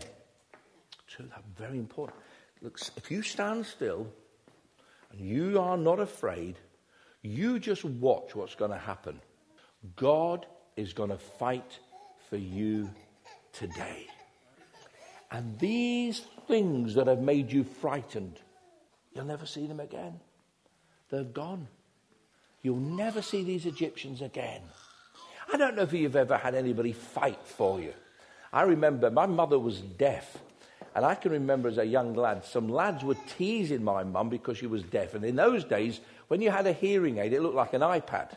[1.16, 2.18] So that's very important.
[2.60, 4.08] Look, if you stand still
[5.12, 6.56] and you are not afraid,
[7.28, 9.20] you just watch what's going to happen.
[9.96, 11.78] God is going to fight
[12.28, 12.90] for you
[13.52, 14.06] today.
[15.30, 18.40] And these things that have made you frightened,
[19.14, 20.20] you'll never see them again.
[21.10, 21.68] They're gone.
[22.62, 24.62] You'll never see these Egyptians again.
[25.52, 27.92] I don't know if you've ever had anybody fight for you.
[28.52, 30.38] I remember my mother was deaf.
[30.94, 34.58] And I can remember as a young lad, some lads were teasing my mum because
[34.58, 35.14] she was deaf.
[35.14, 38.30] And in those days, when you had a hearing aid, it looked like an iPad.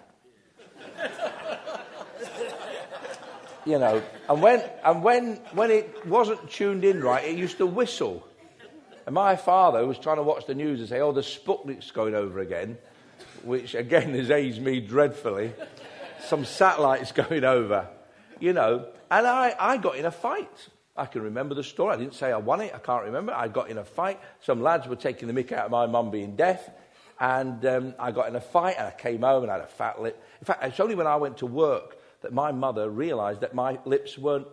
[3.66, 7.66] you know, and when, and when, when it wasn't tuned in right, it used to
[7.66, 8.26] whistle.
[9.06, 12.16] And my father was trying to watch the news and say, oh, the Sputnik's going
[12.16, 12.78] over again,
[13.44, 15.54] which again has aged me dreadfully.
[16.24, 17.88] Some satellites going over,
[18.40, 18.88] you know.
[19.10, 20.70] And I, I got in a fight.
[20.96, 21.94] I can remember the story.
[21.94, 22.74] I didn't say I won it.
[22.74, 23.34] I can't remember.
[23.34, 24.20] I got in a fight.
[24.42, 26.70] Some lads were taking the mick out of my mum being deaf.
[27.22, 29.68] And um, I got in a fight and I came home and I had a
[29.68, 30.22] fat lip.
[30.40, 33.78] In fact, it's only when I went to work that my mother realized that my
[33.86, 34.48] lips weren't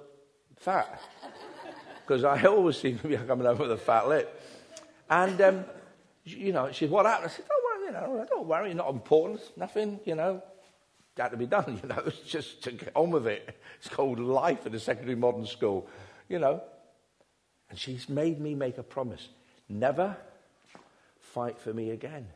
[0.57, 1.01] fat.
[2.07, 4.43] Because I always seem to be coming home with a fat lip.
[5.11, 5.65] And, um,
[6.25, 7.27] you know, she said, What happened?
[7.27, 10.43] I said, Don't worry, you know, don't worry, not important, nothing, you know.
[11.19, 13.59] Had to be done, you know, just to get on with it.
[13.79, 15.87] It's called life in a secondary modern school,
[16.31, 16.63] you know.
[17.69, 19.29] And she's made me make a promise
[19.69, 20.17] never
[21.19, 22.27] fight for me again,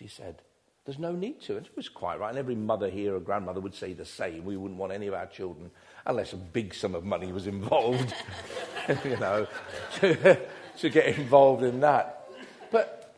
[0.00, 0.40] she said.
[0.86, 1.56] There's no need to.
[1.58, 2.30] And it was quite right.
[2.30, 4.44] And every mother here or grandmother would say the same.
[4.44, 5.70] We wouldn't want any of our children,
[6.06, 8.14] unless a big sum of money was involved,
[9.04, 9.46] you know,
[9.96, 10.38] to,
[10.78, 12.28] to, get involved in that.
[12.72, 13.14] But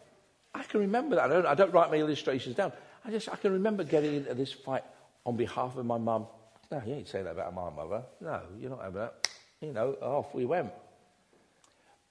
[0.55, 1.27] I can remember that.
[1.27, 2.73] I don't, I don't write my illustrations down.
[3.05, 4.85] I just, I can remember getting into this fight
[5.25, 6.27] on behalf of my mum.
[6.71, 8.03] No, you ain't saying that about my mother.
[8.21, 9.29] No, you're not having that.
[9.61, 10.73] You know, off we went.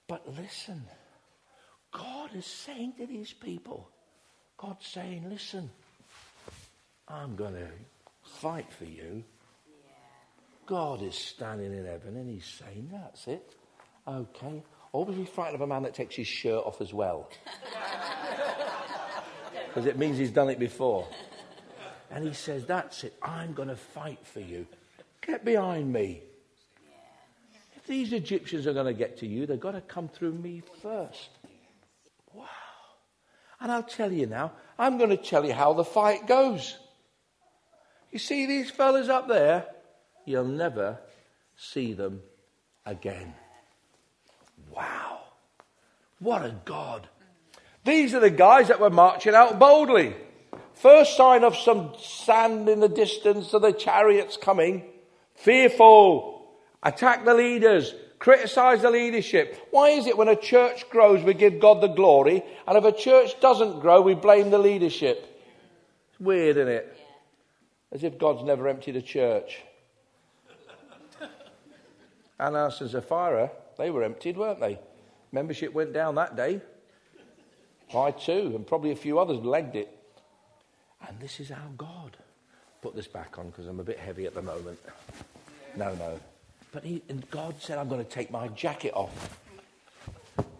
[0.08, 0.82] But listen,
[1.92, 3.91] God is saying to these people,
[4.56, 5.70] God's saying, listen,
[7.08, 7.68] I'm going to
[8.22, 9.24] fight for you.
[10.66, 13.54] God is standing in heaven and he's saying, that's it.
[14.06, 14.62] Okay.
[14.92, 17.30] Always be frightened of a man that takes his shirt off as well.
[19.72, 21.08] Because it means he's done it before.
[22.10, 23.14] And he says, that's it.
[23.22, 24.66] I'm going to fight for you.
[25.26, 26.20] Get behind me.
[27.74, 30.62] If these Egyptians are going to get to you, they've got to come through me
[30.82, 31.30] first.
[33.62, 36.76] And I'll tell you now, I'm going to tell you how the fight goes.
[38.10, 39.66] You see these fellas up there?
[40.24, 40.98] You'll never
[41.56, 42.22] see them
[42.84, 43.34] again.
[44.68, 45.20] Wow.
[46.18, 47.08] What a God.
[47.84, 50.16] These are the guys that were marching out boldly.
[50.74, 54.82] First sign of some sand in the distance of the chariots coming.
[55.36, 56.48] Fearful.
[56.82, 59.68] Attack the leaders criticize the leadership.
[59.72, 62.92] Why is it when a church grows, we give God the glory, and if a
[62.92, 65.26] church doesn't grow, we blame the leadership?
[66.12, 66.96] It's weird, isn't it?
[67.90, 69.60] As if God's never emptied a church.
[72.40, 74.78] Ananias and Sapphira, they were emptied, weren't they?
[75.32, 76.60] Membership went down that day
[77.92, 79.98] I too, and probably a few others legged it.
[81.06, 82.16] And this is our God.
[82.80, 84.78] Put this back on because I'm a bit heavy at the moment.
[85.76, 86.20] No, no.
[86.72, 89.38] But he, and God said, I'm going to take my jacket off.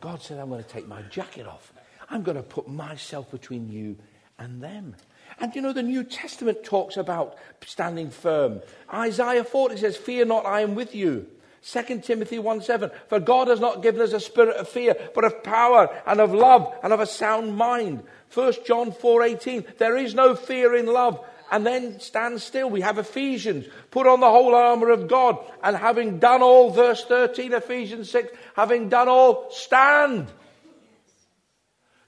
[0.01, 1.72] God said, I'm going to take my jacket off.
[2.11, 3.96] I'm going to put myself between you
[4.38, 4.94] and them.
[5.40, 8.61] And you know, the New Testament talks about standing firm.
[8.92, 11.27] Isaiah 40 says, Fear not, I am with you.
[11.64, 15.25] 2 Timothy 1 7, For God has not given us a spirit of fear, but
[15.25, 18.03] of power and of love and of a sound mind.
[18.35, 22.70] 1 John 4 18, There is no fear in love, and then stand still.
[22.70, 23.66] We have Ephesians.
[23.90, 25.36] Put on the whole armour of God.
[25.62, 30.28] And having done all, verse 13, Ephesians 6, having done all, stand.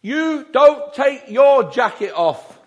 [0.01, 2.59] You don't take your jacket off.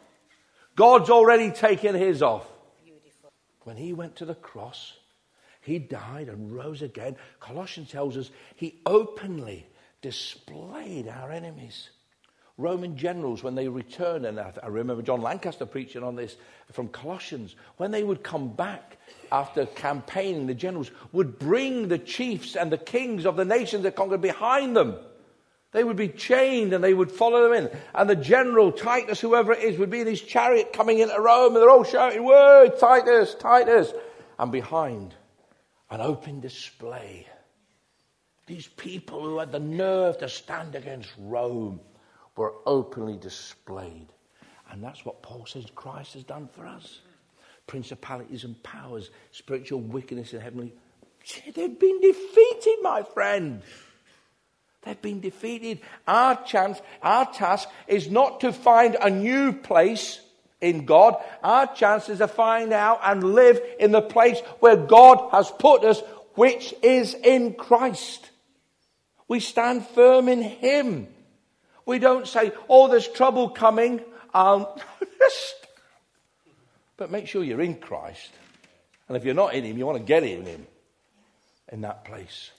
[0.76, 2.48] God's already taken his off.
[2.86, 3.34] Beautiful.
[3.64, 4.94] When he went to the cross,
[5.62, 7.16] he died and rose again.
[7.40, 9.66] Colossians tells us he openly
[10.04, 11.90] displayed our enemies.
[12.58, 16.36] Roman generals, when they returned, and I, I remember John Lancaster preaching on this
[16.72, 18.98] from Colossians, when they would come back
[19.32, 23.96] after campaigning, the generals would bring the chiefs and the kings of the nations that
[23.96, 24.96] conquered behind them
[25.78, 27.80] they would be chained and they would follow them in.
[27.94, 31.54] And the general, Titus, whoever it is, would be in his chariot coming into Rome
[31.54, 33.92] and they're all shouting, Whoa, Titus, Titus.
[34.40, 35.14] And behind,
[35.90, 37.28] an open display.
[38.46, 41.82] These people who had the nerve to stand against Rome
[42.38, 44.08] were openly displayed.
[44.72, 47.02] And that's what Paul says Christ has done for us.
[47.66, 50.74] Principalities and powers, spiritual wickedness in heavenly.
[51.54, 53.62] They've been defeated, my friend.
[54.84, 55.82] They've been defeated.
[56.08, 60.22] Our chance, our task is not to find a new place
[60.62, 61.22] in God.
[61.44, 65.84] Our chance is to find out and live in the place where God has put
[65.84, 66.02] us,
[66.36, 68.30] which is in Christ.
[69.28, 71.08] We stand firm in Him.
[71.88, 74.02] We don't say, oh, there's trouble coming.
[74.34, 74.68] Um,
[76.98, 78.30] but make sure you're in Christ.
[79.08, 80.68] And if you're not in Him, you want to get in Him
[81.72, 82.52] in that place.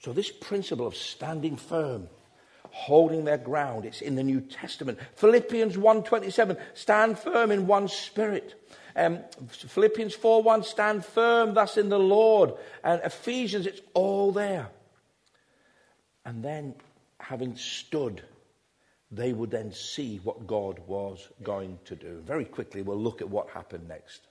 [0.00, 2.08] So, this principle of standing firm,
[2.70, 4.98] holding their ground, it's in the New Testament.
[5.16, 8.54] Philippians 1.27, stand firm in one spirit.
[8.96, 9.18] Um,
[9.50, 12.54] Philippians 4.1, stand firm thus in the Lord.
[12.82, 14.68] And Ephesians, it's all there.
[16.24, 16.76] And then,
[17.18, 18.22] having stood,
[19.10, 22.22] they would then see what God was going to do.
[22.24, 24.28] Very quickly, we'll look at what happened next.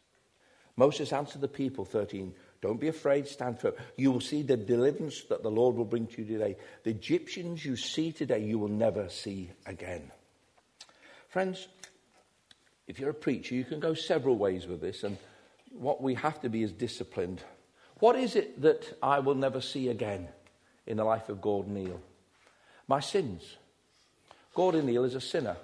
[0.78, 3.74] Moses answered the people, 13, don't be afraid, stand firm.
[3.98, 6.56] You will see the deliverance that the Lord will bring to you today.
[6.84, 10.12] The Egyptians you see today, you will never see again.
[11.28, 11.68] Friends,
[12.88, 15.18] if you're a preacher, you can go several ways with this, and
[15.72, 17.44] what we have to be is disciplined.
[18.00, 20.30] What is it that I will never see again
[20.88, 22.02] in the life of Gordon Neal?
[22.88, 23.58] My sins.
[24.60, 25.56] Gordon Neal is a sinner.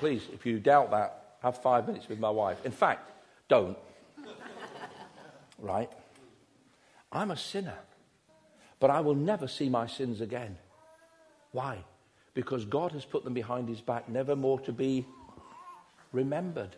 [0.00, 2.62] Please, if you doubt that, have five minutes with my wife.
[2.62, 3.10] In fact,
[3.48, 3.78] don't.
[5.58, 5.90] right?
[7.10, 7.78] I'm a sinner,
[8.80, 10.58] but I will never see my sins again.
[11.52, 11.78] Why?
[12.34, 15.06] Because God has put them behind his back, never more to be
[16.12, 16.76] remembered.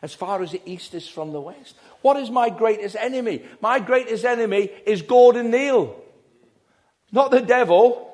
[0.00, 1.76] As far as the east is from the west.
[2.00, 3.44] What is my greatest enemy?
[3.60, 6.02] My greatest enemy is Gordon Neal.
[7.12, 8.05] Not the devil,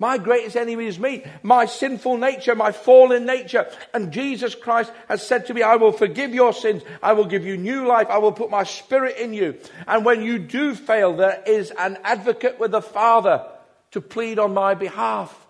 [0.00, 3.70] my greatest enemy is me, my sinful nature, my fallen nature.
[3.92, 6.82] And Jesus Christ has said to me, I will forgive your sins.
[7.02, 8.08] I will give you new life.
[8.08, 9.58] I will put my spirit in you.
[9.86, 13.46] And when you do fail, there is an advocate with the Father
[13.90, 15.46] to plead on my behalf.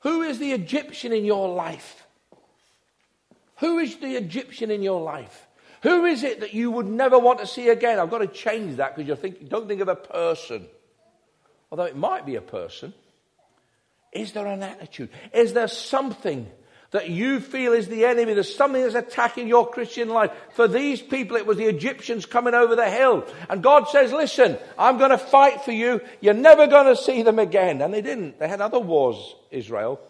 [0.00, 2.08] Who is the Egyptian in your life?
[3.58, 5.46] Who is the Egyptian in your life?
[5.82, 8.00] Who is it that you would never want to see again?
[8.00, 10.66] I've got to change that because you don't think of a person.
[11.70, 12.92] Although it might be a person.
[14.14, 15.10] Is there an attitude?
[15.32, 16.50] Is there something
[16.92, 18.34] that you feel is the enemy?
[18.34, 20.30] There's something that's attacking your Christian life.
[20.52, 23.26] For these people, it was the Egyptians coming over the hill.
[23.50, 26.00] And God says, listen, I'm going to fight for you.
[26.20, 27.82] You're never going to see them again.
[27.82, 28.38] And they didn't.
[28.38, 30.00] They had other wars, Israel.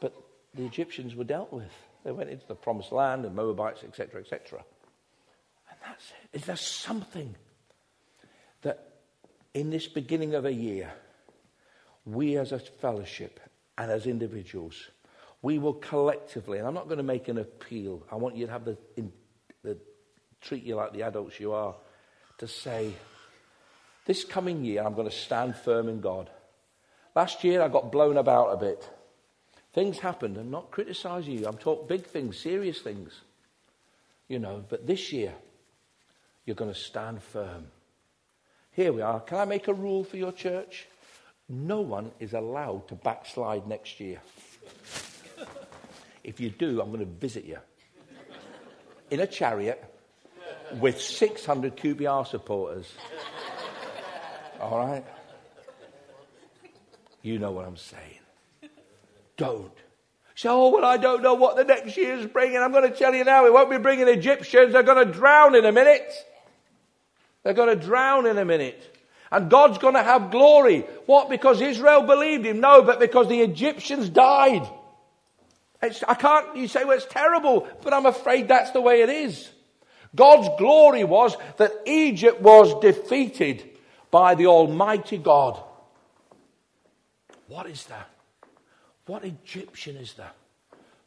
[0.00, 0.12] But
[0.54, 1.72] the Egyptians were dealt with.
[2.04, 4.62] They went into the promised land and Moabites, etc., etc.
[5.70, 6.36] And that's it.
[6.38, 7.34] Is there something
[8.60, 8.92] that
[9.54, 10.92] in this beginning of a year,
[12.08, 13.40] we as a fellowship
[13.76, 14.88] and as individuals,
[15.42, 18.52] we will collectively, and I'm not going to make an appeal, I want you to
[18.52, 19.12] have the, in,
[19.62, 19.78] the
[20.40, 21.74] treat you like the adults you are,
[22.38, 22.92] to say,
[24.06, 26.30] this coming year I'm going to stand firm in God.
[27.14, 28.88] Last year I got blown about a bit.
[29.74, 30.36] Things happened.
[30.38, 31.46] I'm not criticizing you.
[31.46, 33.20] I'm talking big things, serious things.
[34.28, 35.34] You know, but this year
[36.46, 37.66] you're going to stand firm.
[38.72, 39.20] Here we are.
[39.20, 40.86] Can I make a rule for your church?
[41.48, 44.20] No one is allowed to backslide next year.
[46.22, 47.58] if you do, I'm going to visit you
[49.10, 49.82] in a chariot
[50.74, 52.92] with 600 QPR supporters.
[54.60, 55.04] All right?
[57.22, 58.02] You know what I'm saying.
[59.36, 59.72] Don't.
[60.34, 62.58] So, oh, well, I don't know what the next year's bringing.
[62.58, 64.72] I'm going to tell you now, it won't be bringing Egyptians.
[64.72, 66.12] They're going to drown in a minute.
[67.42, 68.97] They're going to drown in a minute.
[69.30, 70.80] And God's going to have glory.
[71.06, 71.28] What?
[71.28, 72.60] Because Israel believed him?
[72.60, 74.66] No, but because the Egyptians died.
[75.82, 79.10] It's, I can't, you say, well, it's terrible, but I'm afraid that's the way it
[79.10, 79.48] is.
[80.14, 83.68] God's glory was that Egypt was defeated
[84.10, 85.62] by the Almighty God.
[87.46, 88.08] What is that?
[89.06, 90.34] What Egyptian is that?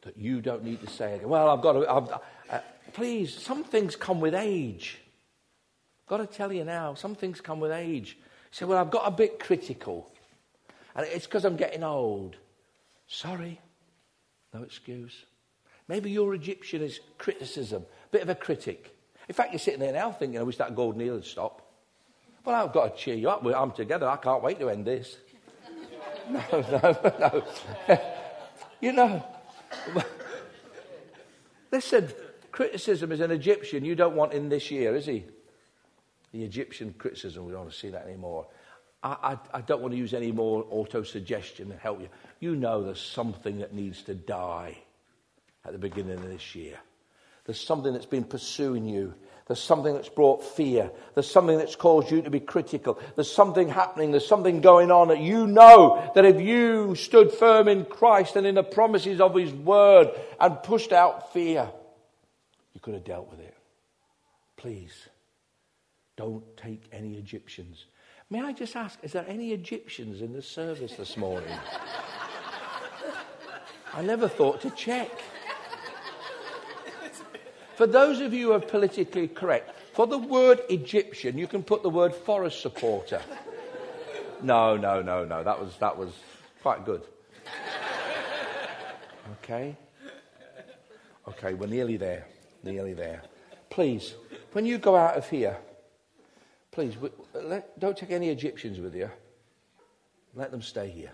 [0.02, 1.28] that you don't need to say again?
[1.28, 2.12] Well, I've got to, I've,
[2.50, 2.60] uh,
[2.92, 4.98] please, some things come with age.
[6.02, 8.16] I've got to tell you now, some things come with age.
[8.18, 10.10] You say, well, I've got a bit critical.
[10.94, 12.36] And it's because I'm getting old.
[13.06, 13.60] Sorry,
[14.52, 15.24] no excuse.
[15.88, 18.96] Maybe your Egyptian is criticism, bit of a critic.
[19.28, 21.62] In fact, you're sitting there now thinking, I wish that Gordon Neil would stop.
[22.44, 23.44] Well, I've got to cheer you up.
[23.44, 24.08] I'm together.
[24.08, 25.16] I can't wait to end this.
[26.30, 27.44] No, no,
[27.88, 27.98] no.
[28.80, 29.24] you know,
[31.72, 32.08] listen,
[32.52, 35.24] criticism is an Egyptian you don't want in this year, is he?
[36.32, 38.46] The Egyptian criticism, we don't want to see that anymore.
[39.02, 42.08] I, I, I don't want to use any more auto suggestion to help you.
[42.40, 44.78] You know there's something that needs to die
[45.64, 46.78] at the beginning of this year.
[47.44, 49.14] There's something that's been pursuing you.
[49.48, 50.90] There's something that's brought fear.
[51.14, 53.00] There's something that's caused you to be critical.
[53.16, 54.12] There's something happening.
[54.12, 58.46] There's something going on that you know that if you stood firm in Christ and
[58.46, 60.08] in the promises of His Word
[60.40, 61.68] and pushed out fear,
[62.74, 63.54] you could have dealt with it.
[64.56, 65.08] Please,
[66.16, 67.86] don't take any Egyptians.
[68.30, 71.52] May I just ask, is there any Egyptians in the service this morning?
[73.94, 75.10] I never thought to check.
[77.76, 81.82] For those of you who are politically correct, for the word Egyptian, you can put
[81.82, 83.20] the word forest supporter.
[84.42, 85.42] No, no, no, no.
[85.42, 86.12] That was, that was
[86.62, 87.02] quite good.
[89.42, 89.76] Okay?
[91.28, 92.26] Okay, we're nearly there.
[92.62, 93.22] Nearly there.
[93.70, 94.14] Please,
[94.52, 95.56] when you go out of here,
[96.72, 96.96] please,
[97.34, 99.10] let, don't take any Egyptians with you.
[100.34, 101.12] Let them stay here.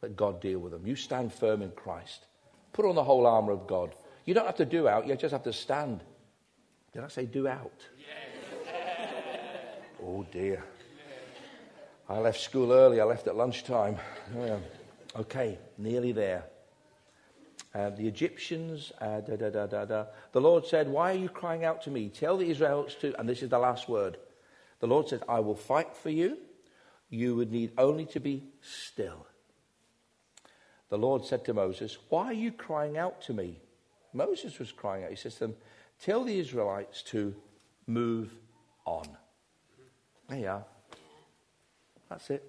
[0.00, 0.86] Let God deal with them.
[0.86, 2.26] You stand firm in Christ.
[2.72, 3.94] Put on the whole armour of God.
[4.24, 6.00] You don't have to do out, you just have to stand.
[6.92, 7.86] Did I say do out?
[10.04, 10.64] oh dear.
[12.08, 13.96] I left school early, I left at lunchtime.
[14.36, 14.58] Yeah.
[15.16, 16.44] Okay, nearly there.
[17.74, 20.04] Uh, the Egyptians, uh, da, da, da, da, da.
[20.32, 22.10] The Lord said, Why are you crying out to me?
[22.10, 24.18] Tell the Israelites to, and this is the last word.
[24.82, 26.38] The Lord said, I will fight for you.
[27.08, 29.28] You would need only to be still.
[30.88, 33.60] The Lord said to Moses, Why are you crying out to me?
[34.12, 35.10] Moses was crying out.
[35.10, 35.54] He says to them,
[36.02, 37.32] Tell the Israelites to
[37.86, 38.34] move
[38.84, 39.06] on.
[40.28, 40.64] There you are.
[42.10, 42.42] That's it.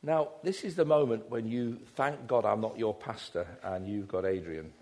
[0.00, 4.06] Now, this is the moment when you thank God I'm not your pastor and you've
[4.06, 4.72] got Adrian.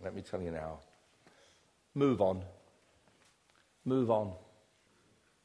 [0.00, 0.78] Let me tell you now.
[1.92, 2.44] Move on.
[3.84, 4.34] Move on.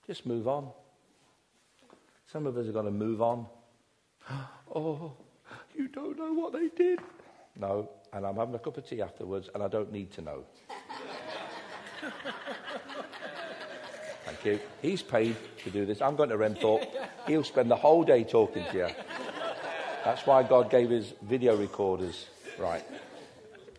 [0.08, 0.70] Just move on.
[2.32, 3.46] Some of us are going to move on.
[4.76, 5.14] Oh,
[5.74, 7.00] you don't know what they did.
[7.58, 10.44] No, and I'm having a cup of tea afterwards, and I don't need to know.
[14.26, 14.60] Thank you.
[14.82, 16.02] He's paid to do this.
[16.02, 16.86] I'm going to Wrenthorpe.
[17.28, 18.90] He'll spend the whole day talking to you.
[20.04, 22.28] That's why God gave his video recorders.
[22.60, 22.84] Right.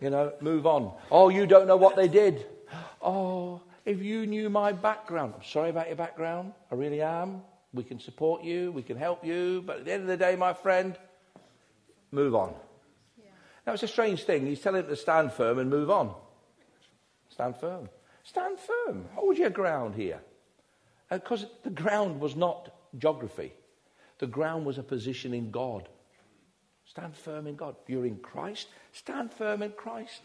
[0.01, 0.93] You know, move on.
[1.11, 2.47] Oh, you don't know what they did.
[3.01, 5.33] Oh, if you knew my background.
[5.35, 6.53] I'm sorry about your background.
[6.71, 7.41] I really am.
[7.73, 8.71] We can support you.
[8.71, 9.63] We can help you.
[9.65, 10.95] But at the end of the day, my friend,
[12.13, 12.55] move on.
[13.67, 14.47] Now, it's a strange thing.
[14.47, 16.15] He's telling them to stand firm and move on.
[17.31, 17.89] Stand firm.
[18.25, 19.07] Stand firm.
[19.15, 20.21] Hold your ground here.
[21.11, 23.53] Because uh, the ground was not geography,
[24.19, 25.89] the ground was a position in God.
[26.85, 27.77] Stand firm in God.
[27.87, 28.69] You're in Christ.
[28.93, 30.21] Stand firm in Christ.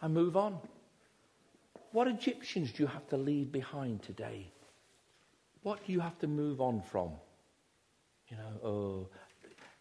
[0.00, 0.58] And move on.
[1.92, 4.50] What Egyptians do you have to leave behind today?
[5.62, 7.10] What do you have to move on from?
[8.28, 9.08] You know, oh,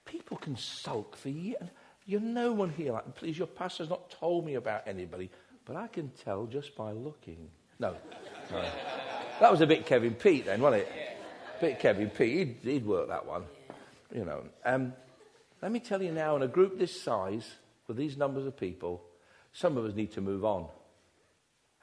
[0.05, 1.69] people can sulk for years.
[2.05, 5.29] You're no one here like, please, your pastor's not told me about anybody,
[5.65, 7.49] but I can tell just by looking.
[7.79, 7.95] No.
[8.51, 8.65] no.
[9.39, 10.91] That was a bit Kevin Pete then, wasn't it?
[11.57, 12.37] A bit Kevin Pete.
[12.63, 13.43] He'd, he'd work that one.
[14.13, 14.43] You know.
[14.65, 14.93] Um,
[15.61, 17.49] let me tell you now, in a group this size,
[17.87, 19.01] with these numbers of people,
[19.53, 20.67] some of us need to move on.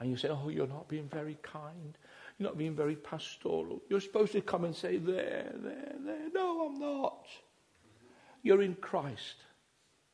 [0.01, 1.99] And you say, oh, you're not being very kind.
[2.39, 3.83] You're not being very pastoral.
[3.89, 6.29] You're supposed to come and say, there, there, there.
[6.33, 7.27] No, I'm not.
[8.43, 9.37] You're in Christ.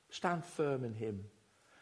[0.08, 1.24] Stand firm in him.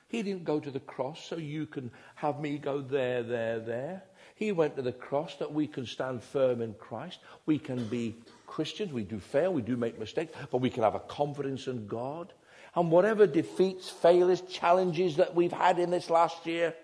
[0.09, 4.03] He didn't go to the cross so you can have me go there, there, there.
[4.35, 7.21] He went to the cross that we can stand firm in Christ.
[7.47, 8.93] We can be Christians.
[8.93, 9.53] We do fail.
[9.53, 10.37] We do make mistakes.
[10.51, 12.33] But we can have a confidence in God.
[12.75, 16.75] And whatever defeats, failures, challenges that we've had in this last year,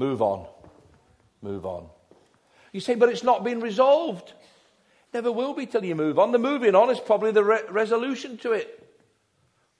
[0.00, 0.46] move on.
[1.42, 1.86] Move on.
[2.72, 4.32] You say, but it's not been resolved.
[5.12, 6.32] Never will be till you move on.
[6.32, 8.76] The moving on is probably the re- resolution to it.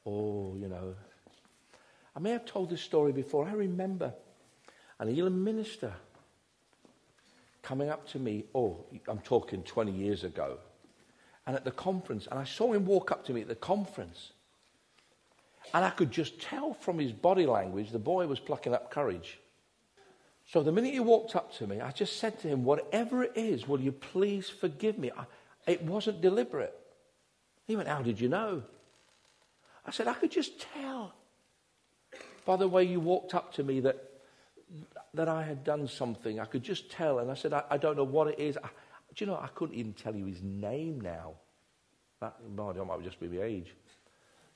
[0.05, 0.95] Oh, you know,
[2.15, 3.49] I may have told this story before.
[3.49, 4.13] I remember
[4.99, 5.93] an Elim minister
[7.63, 10.59] coming up to me, oh, I'm talking 20 years ago,
[11.47, 14.33] and at the conference, and I saw him walk up to me at the conference.
[15.73, 19.40] And I could just tell from his body language the boy was plucking up courage.
[20.53, 23.33] So the minute he walked up to me, I just said to him, Whatever it
[23.37, 25.13] is, will you please forgive me?
[25.17, 25.25] I,
[25.71, 26.75] it wasn't deliberate.
[27.69, 28.65] He went, How did you know?
[29.87, 31.15] I said, I could just tell
[32.45, 34.03] by the way you walked up to me that,
[35.15, 36.41] that I had done something.
[36.41, 37.21] I could just tell.
[37.21, 38.57] And I said, I, I don't know what it is.
[38.57, 38.71] I,
[39.15, 41.35] do you know, I couldn't even tell you his name now.
[42.21, 43.73] That, well, might just be my age.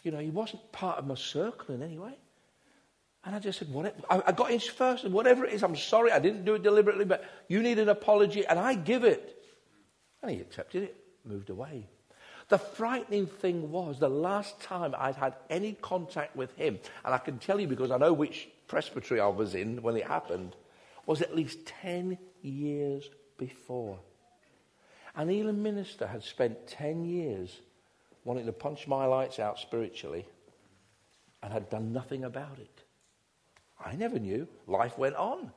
[0.03, 2.19] You know, he wasn't part of my circle in any way.
[3.25, 3.97] And I just said, whatever.
[4.11, 7.07] I, got his first, and whatever it is, I'm sorry, I didn't do it deliberately,
[7.07, 9.43] but you need an apology, and I give it.
[10.23, 11.87] And he accepted it, moved away.
[12.49, 17.19] The frightening thing was the last time I'd had any contact with him, and I
[17.19, 20.55] can tell you because I know which presbytery I was in when it happened,
[21.07, 23.09] was at least 10 years
[23.39, 23.99] before.
[25.17, 27.61] An Elim minister had spent 10 years
[28.25, 30.27] wanting to punch my lights out spiritually
[31.43, 32.84] and had done nothing about it.
[33.85, 34.49] I never knew.
[34.67, 35.53] Life went on.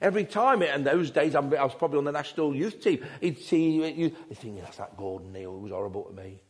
[0.00, 3.70] Every time, in those days, I was probably on the national youth team, he'd see
[3.70, 3.82] you,
[4.28, 6.40] he'd think, that's that Gordon Neil who was horrible to me.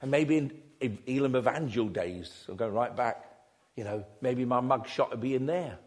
[0.00, 0.52] And maybe in,
[1.06, 3.24] Elim Evangel days, I'm going right back,
[3.74, 5.78] you know, maybe my mug shot would be in there.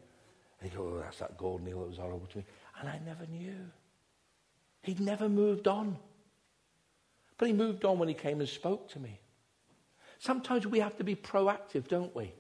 [0.59, 2.45] And he'd go, oh, that's that Gordon Neil that was horrible to me.
[2.79, 3.55] And I never knew.
[4.81, 5.97] He'd never moved on.
[7.37, 9.19] But he moved on when he came and spoke to me.
[10.19, 12.33] Sometimes we have to be proactive, don't we?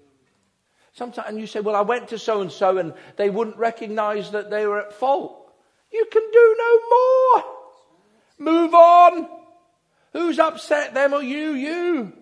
[0.93, 4.31] Sometimes, and you say, well, I went to so and so and they wouldn't recognize
[4.31, 5.53] that they were at fault.
[5.91, 7.43] You can do no more.
[8.37, 9.29] Move on.
[10.13, 11.51] Who's upset, them or you?
[11.51, 12.13] You.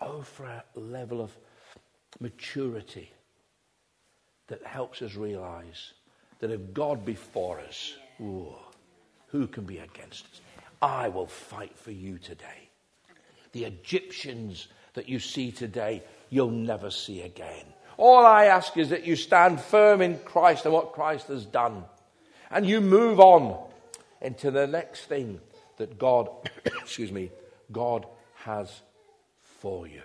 [0.00, 1.36] Oh, for a level of
[2.20, 3.10] maturity
[4.48, 5.92] that helps us realize
[6.40, 8.54] that if God be for us, ooh,
[9.28, 10.40] who can be against us?
[10.80, 12.68] I will fight for you today.
[13.52, 17.64] The Egyptians that you see today, you'll never see again.
[17.96, 21.84] All I ask is that you stand firm in Christ and what Christ has done.
[22.50, 23.58] And you move on
[24.20, 25.40] into the next thing
[25.78, 26.28] that God,
[26.64, 27.30] excuse me,
[27.72, 28.06] God
[28.44, 28.82] has
[29.60, 30.02] for you.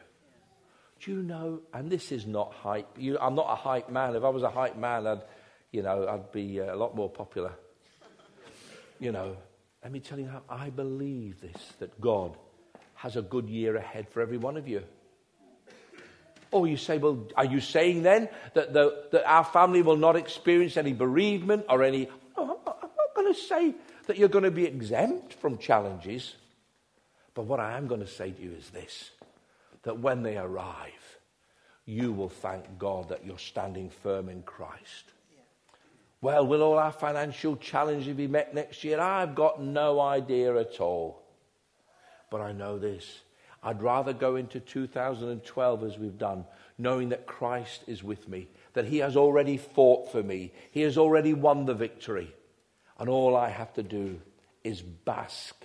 [1.01, 2.87] Do you know, and this is not hype.
[2.97, 4.15] You, I'm not a hype man.
[4.15, 5.21] If I was a hype man, I'd,
[5.71, 7.51] you know, I'd be uh, a lot more popular.
[8.99, 9.35] You know,
[9.83, 12.37] let me tell you how I believe this that God
[12.95, 14.83] has a good year ahead for every one of you.
[16.53, 20.15] Oh, you say, well, are you saying then that, the, that our family will not
[20.15, 22.07] experience any bereavement or any.
[22.37, 23.75] No, I'm not going to say
[24.07, 26.35] that you're going to be exempt from challenges.
[27.33, 29.11] But what I am going to say to you is this
[29.83, 31.17] that when they arrive,
[31.85, 35.05] you will thank God that you're standing firm in Christ.
[36.21, 39.01] Well, will all our financial challenges be met next year?
[39.01, 41.21] I've got no idea at all.
[42.29, 43.19] But I know this
[43.63, 46.45] I'd rather go into 2012 as we've done,
[46.77, 50.97] knowing that Christ is with me, that He has already fought for me, He has
[50.97, 52.33] already won the victory.
[52.99, 54.19] And all I have to do
[54.63, 55.55] is bask.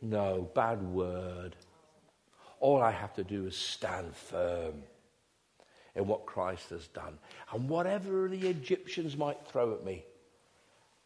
[0.00, 1.56] No, bad word.
[2.60, 4.82] All I have to do is stand firm
[5.94, 7.18] in what Christ has done.
[7.52, 10.04] And whatever the Egyptians might throw at me,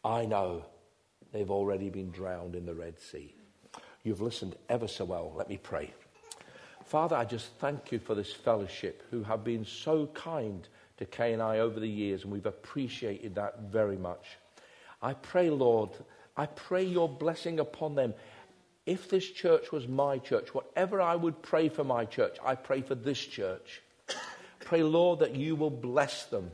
[0.03, 0.65] I know
[1.31, 3.35] they've already been drowned in the Red Sea.
[4.09, 5.31] You've listened ever so well.
[5.35, 5.93] Let me pray.
[6.83, 11.33] Father, I just thank you for this fellowship who have been so kind to Kay
[11.33, 14.25] and I over the years, and we've appreciated that very much.
[14.99, 15.91] I pray, Lord,
[16.35, 18.15] I pray your blessing upon them.
[18.87, 22.81] If this church was my church, whatever I would pray for my church, I pray
[22.81, 23.83] for this church.
[24.61, 26.49] Pray, Lord, that you will bless them.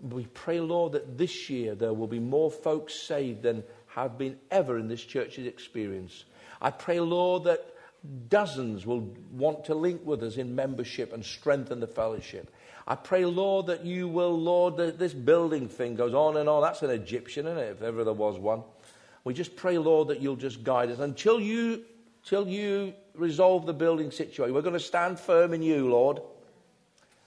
[0.00, 4.38] We pray, Lord, that this year there will be more folks saved than have been
[4.48, 6.24] ever in this church's experience.
[6.60, 7.64] I pray, Lord, that
[8.28, 12.52] dozens will want to link with us in membership and strengthen the fellowship.
[12.86, 16.62] I pray, Lord, that you will, Lord, that this building thing goes on and on.
[16.62, 18.62] That's an Egyptian, isn't it, if ever there was one.
[19.24, 21.84] We just pray, Lord, that you'll just guide us until you,
[22.24, 24.54] till you resolve the building situation.
[24.54, 26.20] We're going to stand firm in you, Lord.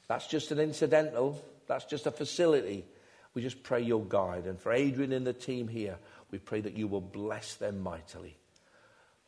[0.08, 2.86] That's just an incidental, that's just a facility.
[3.34, 4.46] We just pray you'll guide.
[4.46, 5.98] And for Adrian and the team here,
[6.32, 8.38] we pray that you will bless them mightily.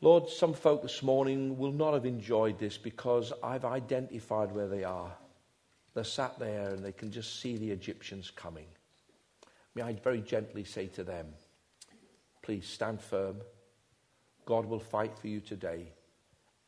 [0.00, 4.84] Lord, some folk this morning will not have enjoyed this because I've identified where they
[4.84, 5.12] are.
[5.94, 8.66] They're sat there and they can just see the Egyptians coming.
[9.74, 11.26] May I very gently say to them,
[12.42, 13.36] please stand firm.
[14.46, 15.92] God will fight for you today,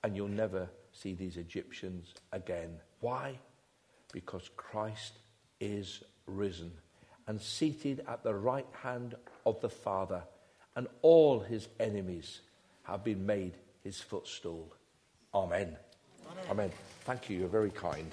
[0.05, 2.79] and you'll never see these Egyptians again.
[3.01, 3.39] Why?
[4.13, 5.19] because Christ
[5.59, 6.71] is risen
[7.27, 9.15] and seated at the right hand
[9.47, 10.23] of the Father,
[10.77, 12.41] and all his enemies
[12.85, 14.73] have been made his footstool.
[15.35, 15.77] Amen.
[16.31, 16.45] Amen.
[16.51, 16.71] Amen.
[17.05, 17.39] Thank you.
[17.39, 18.11] You're very kind.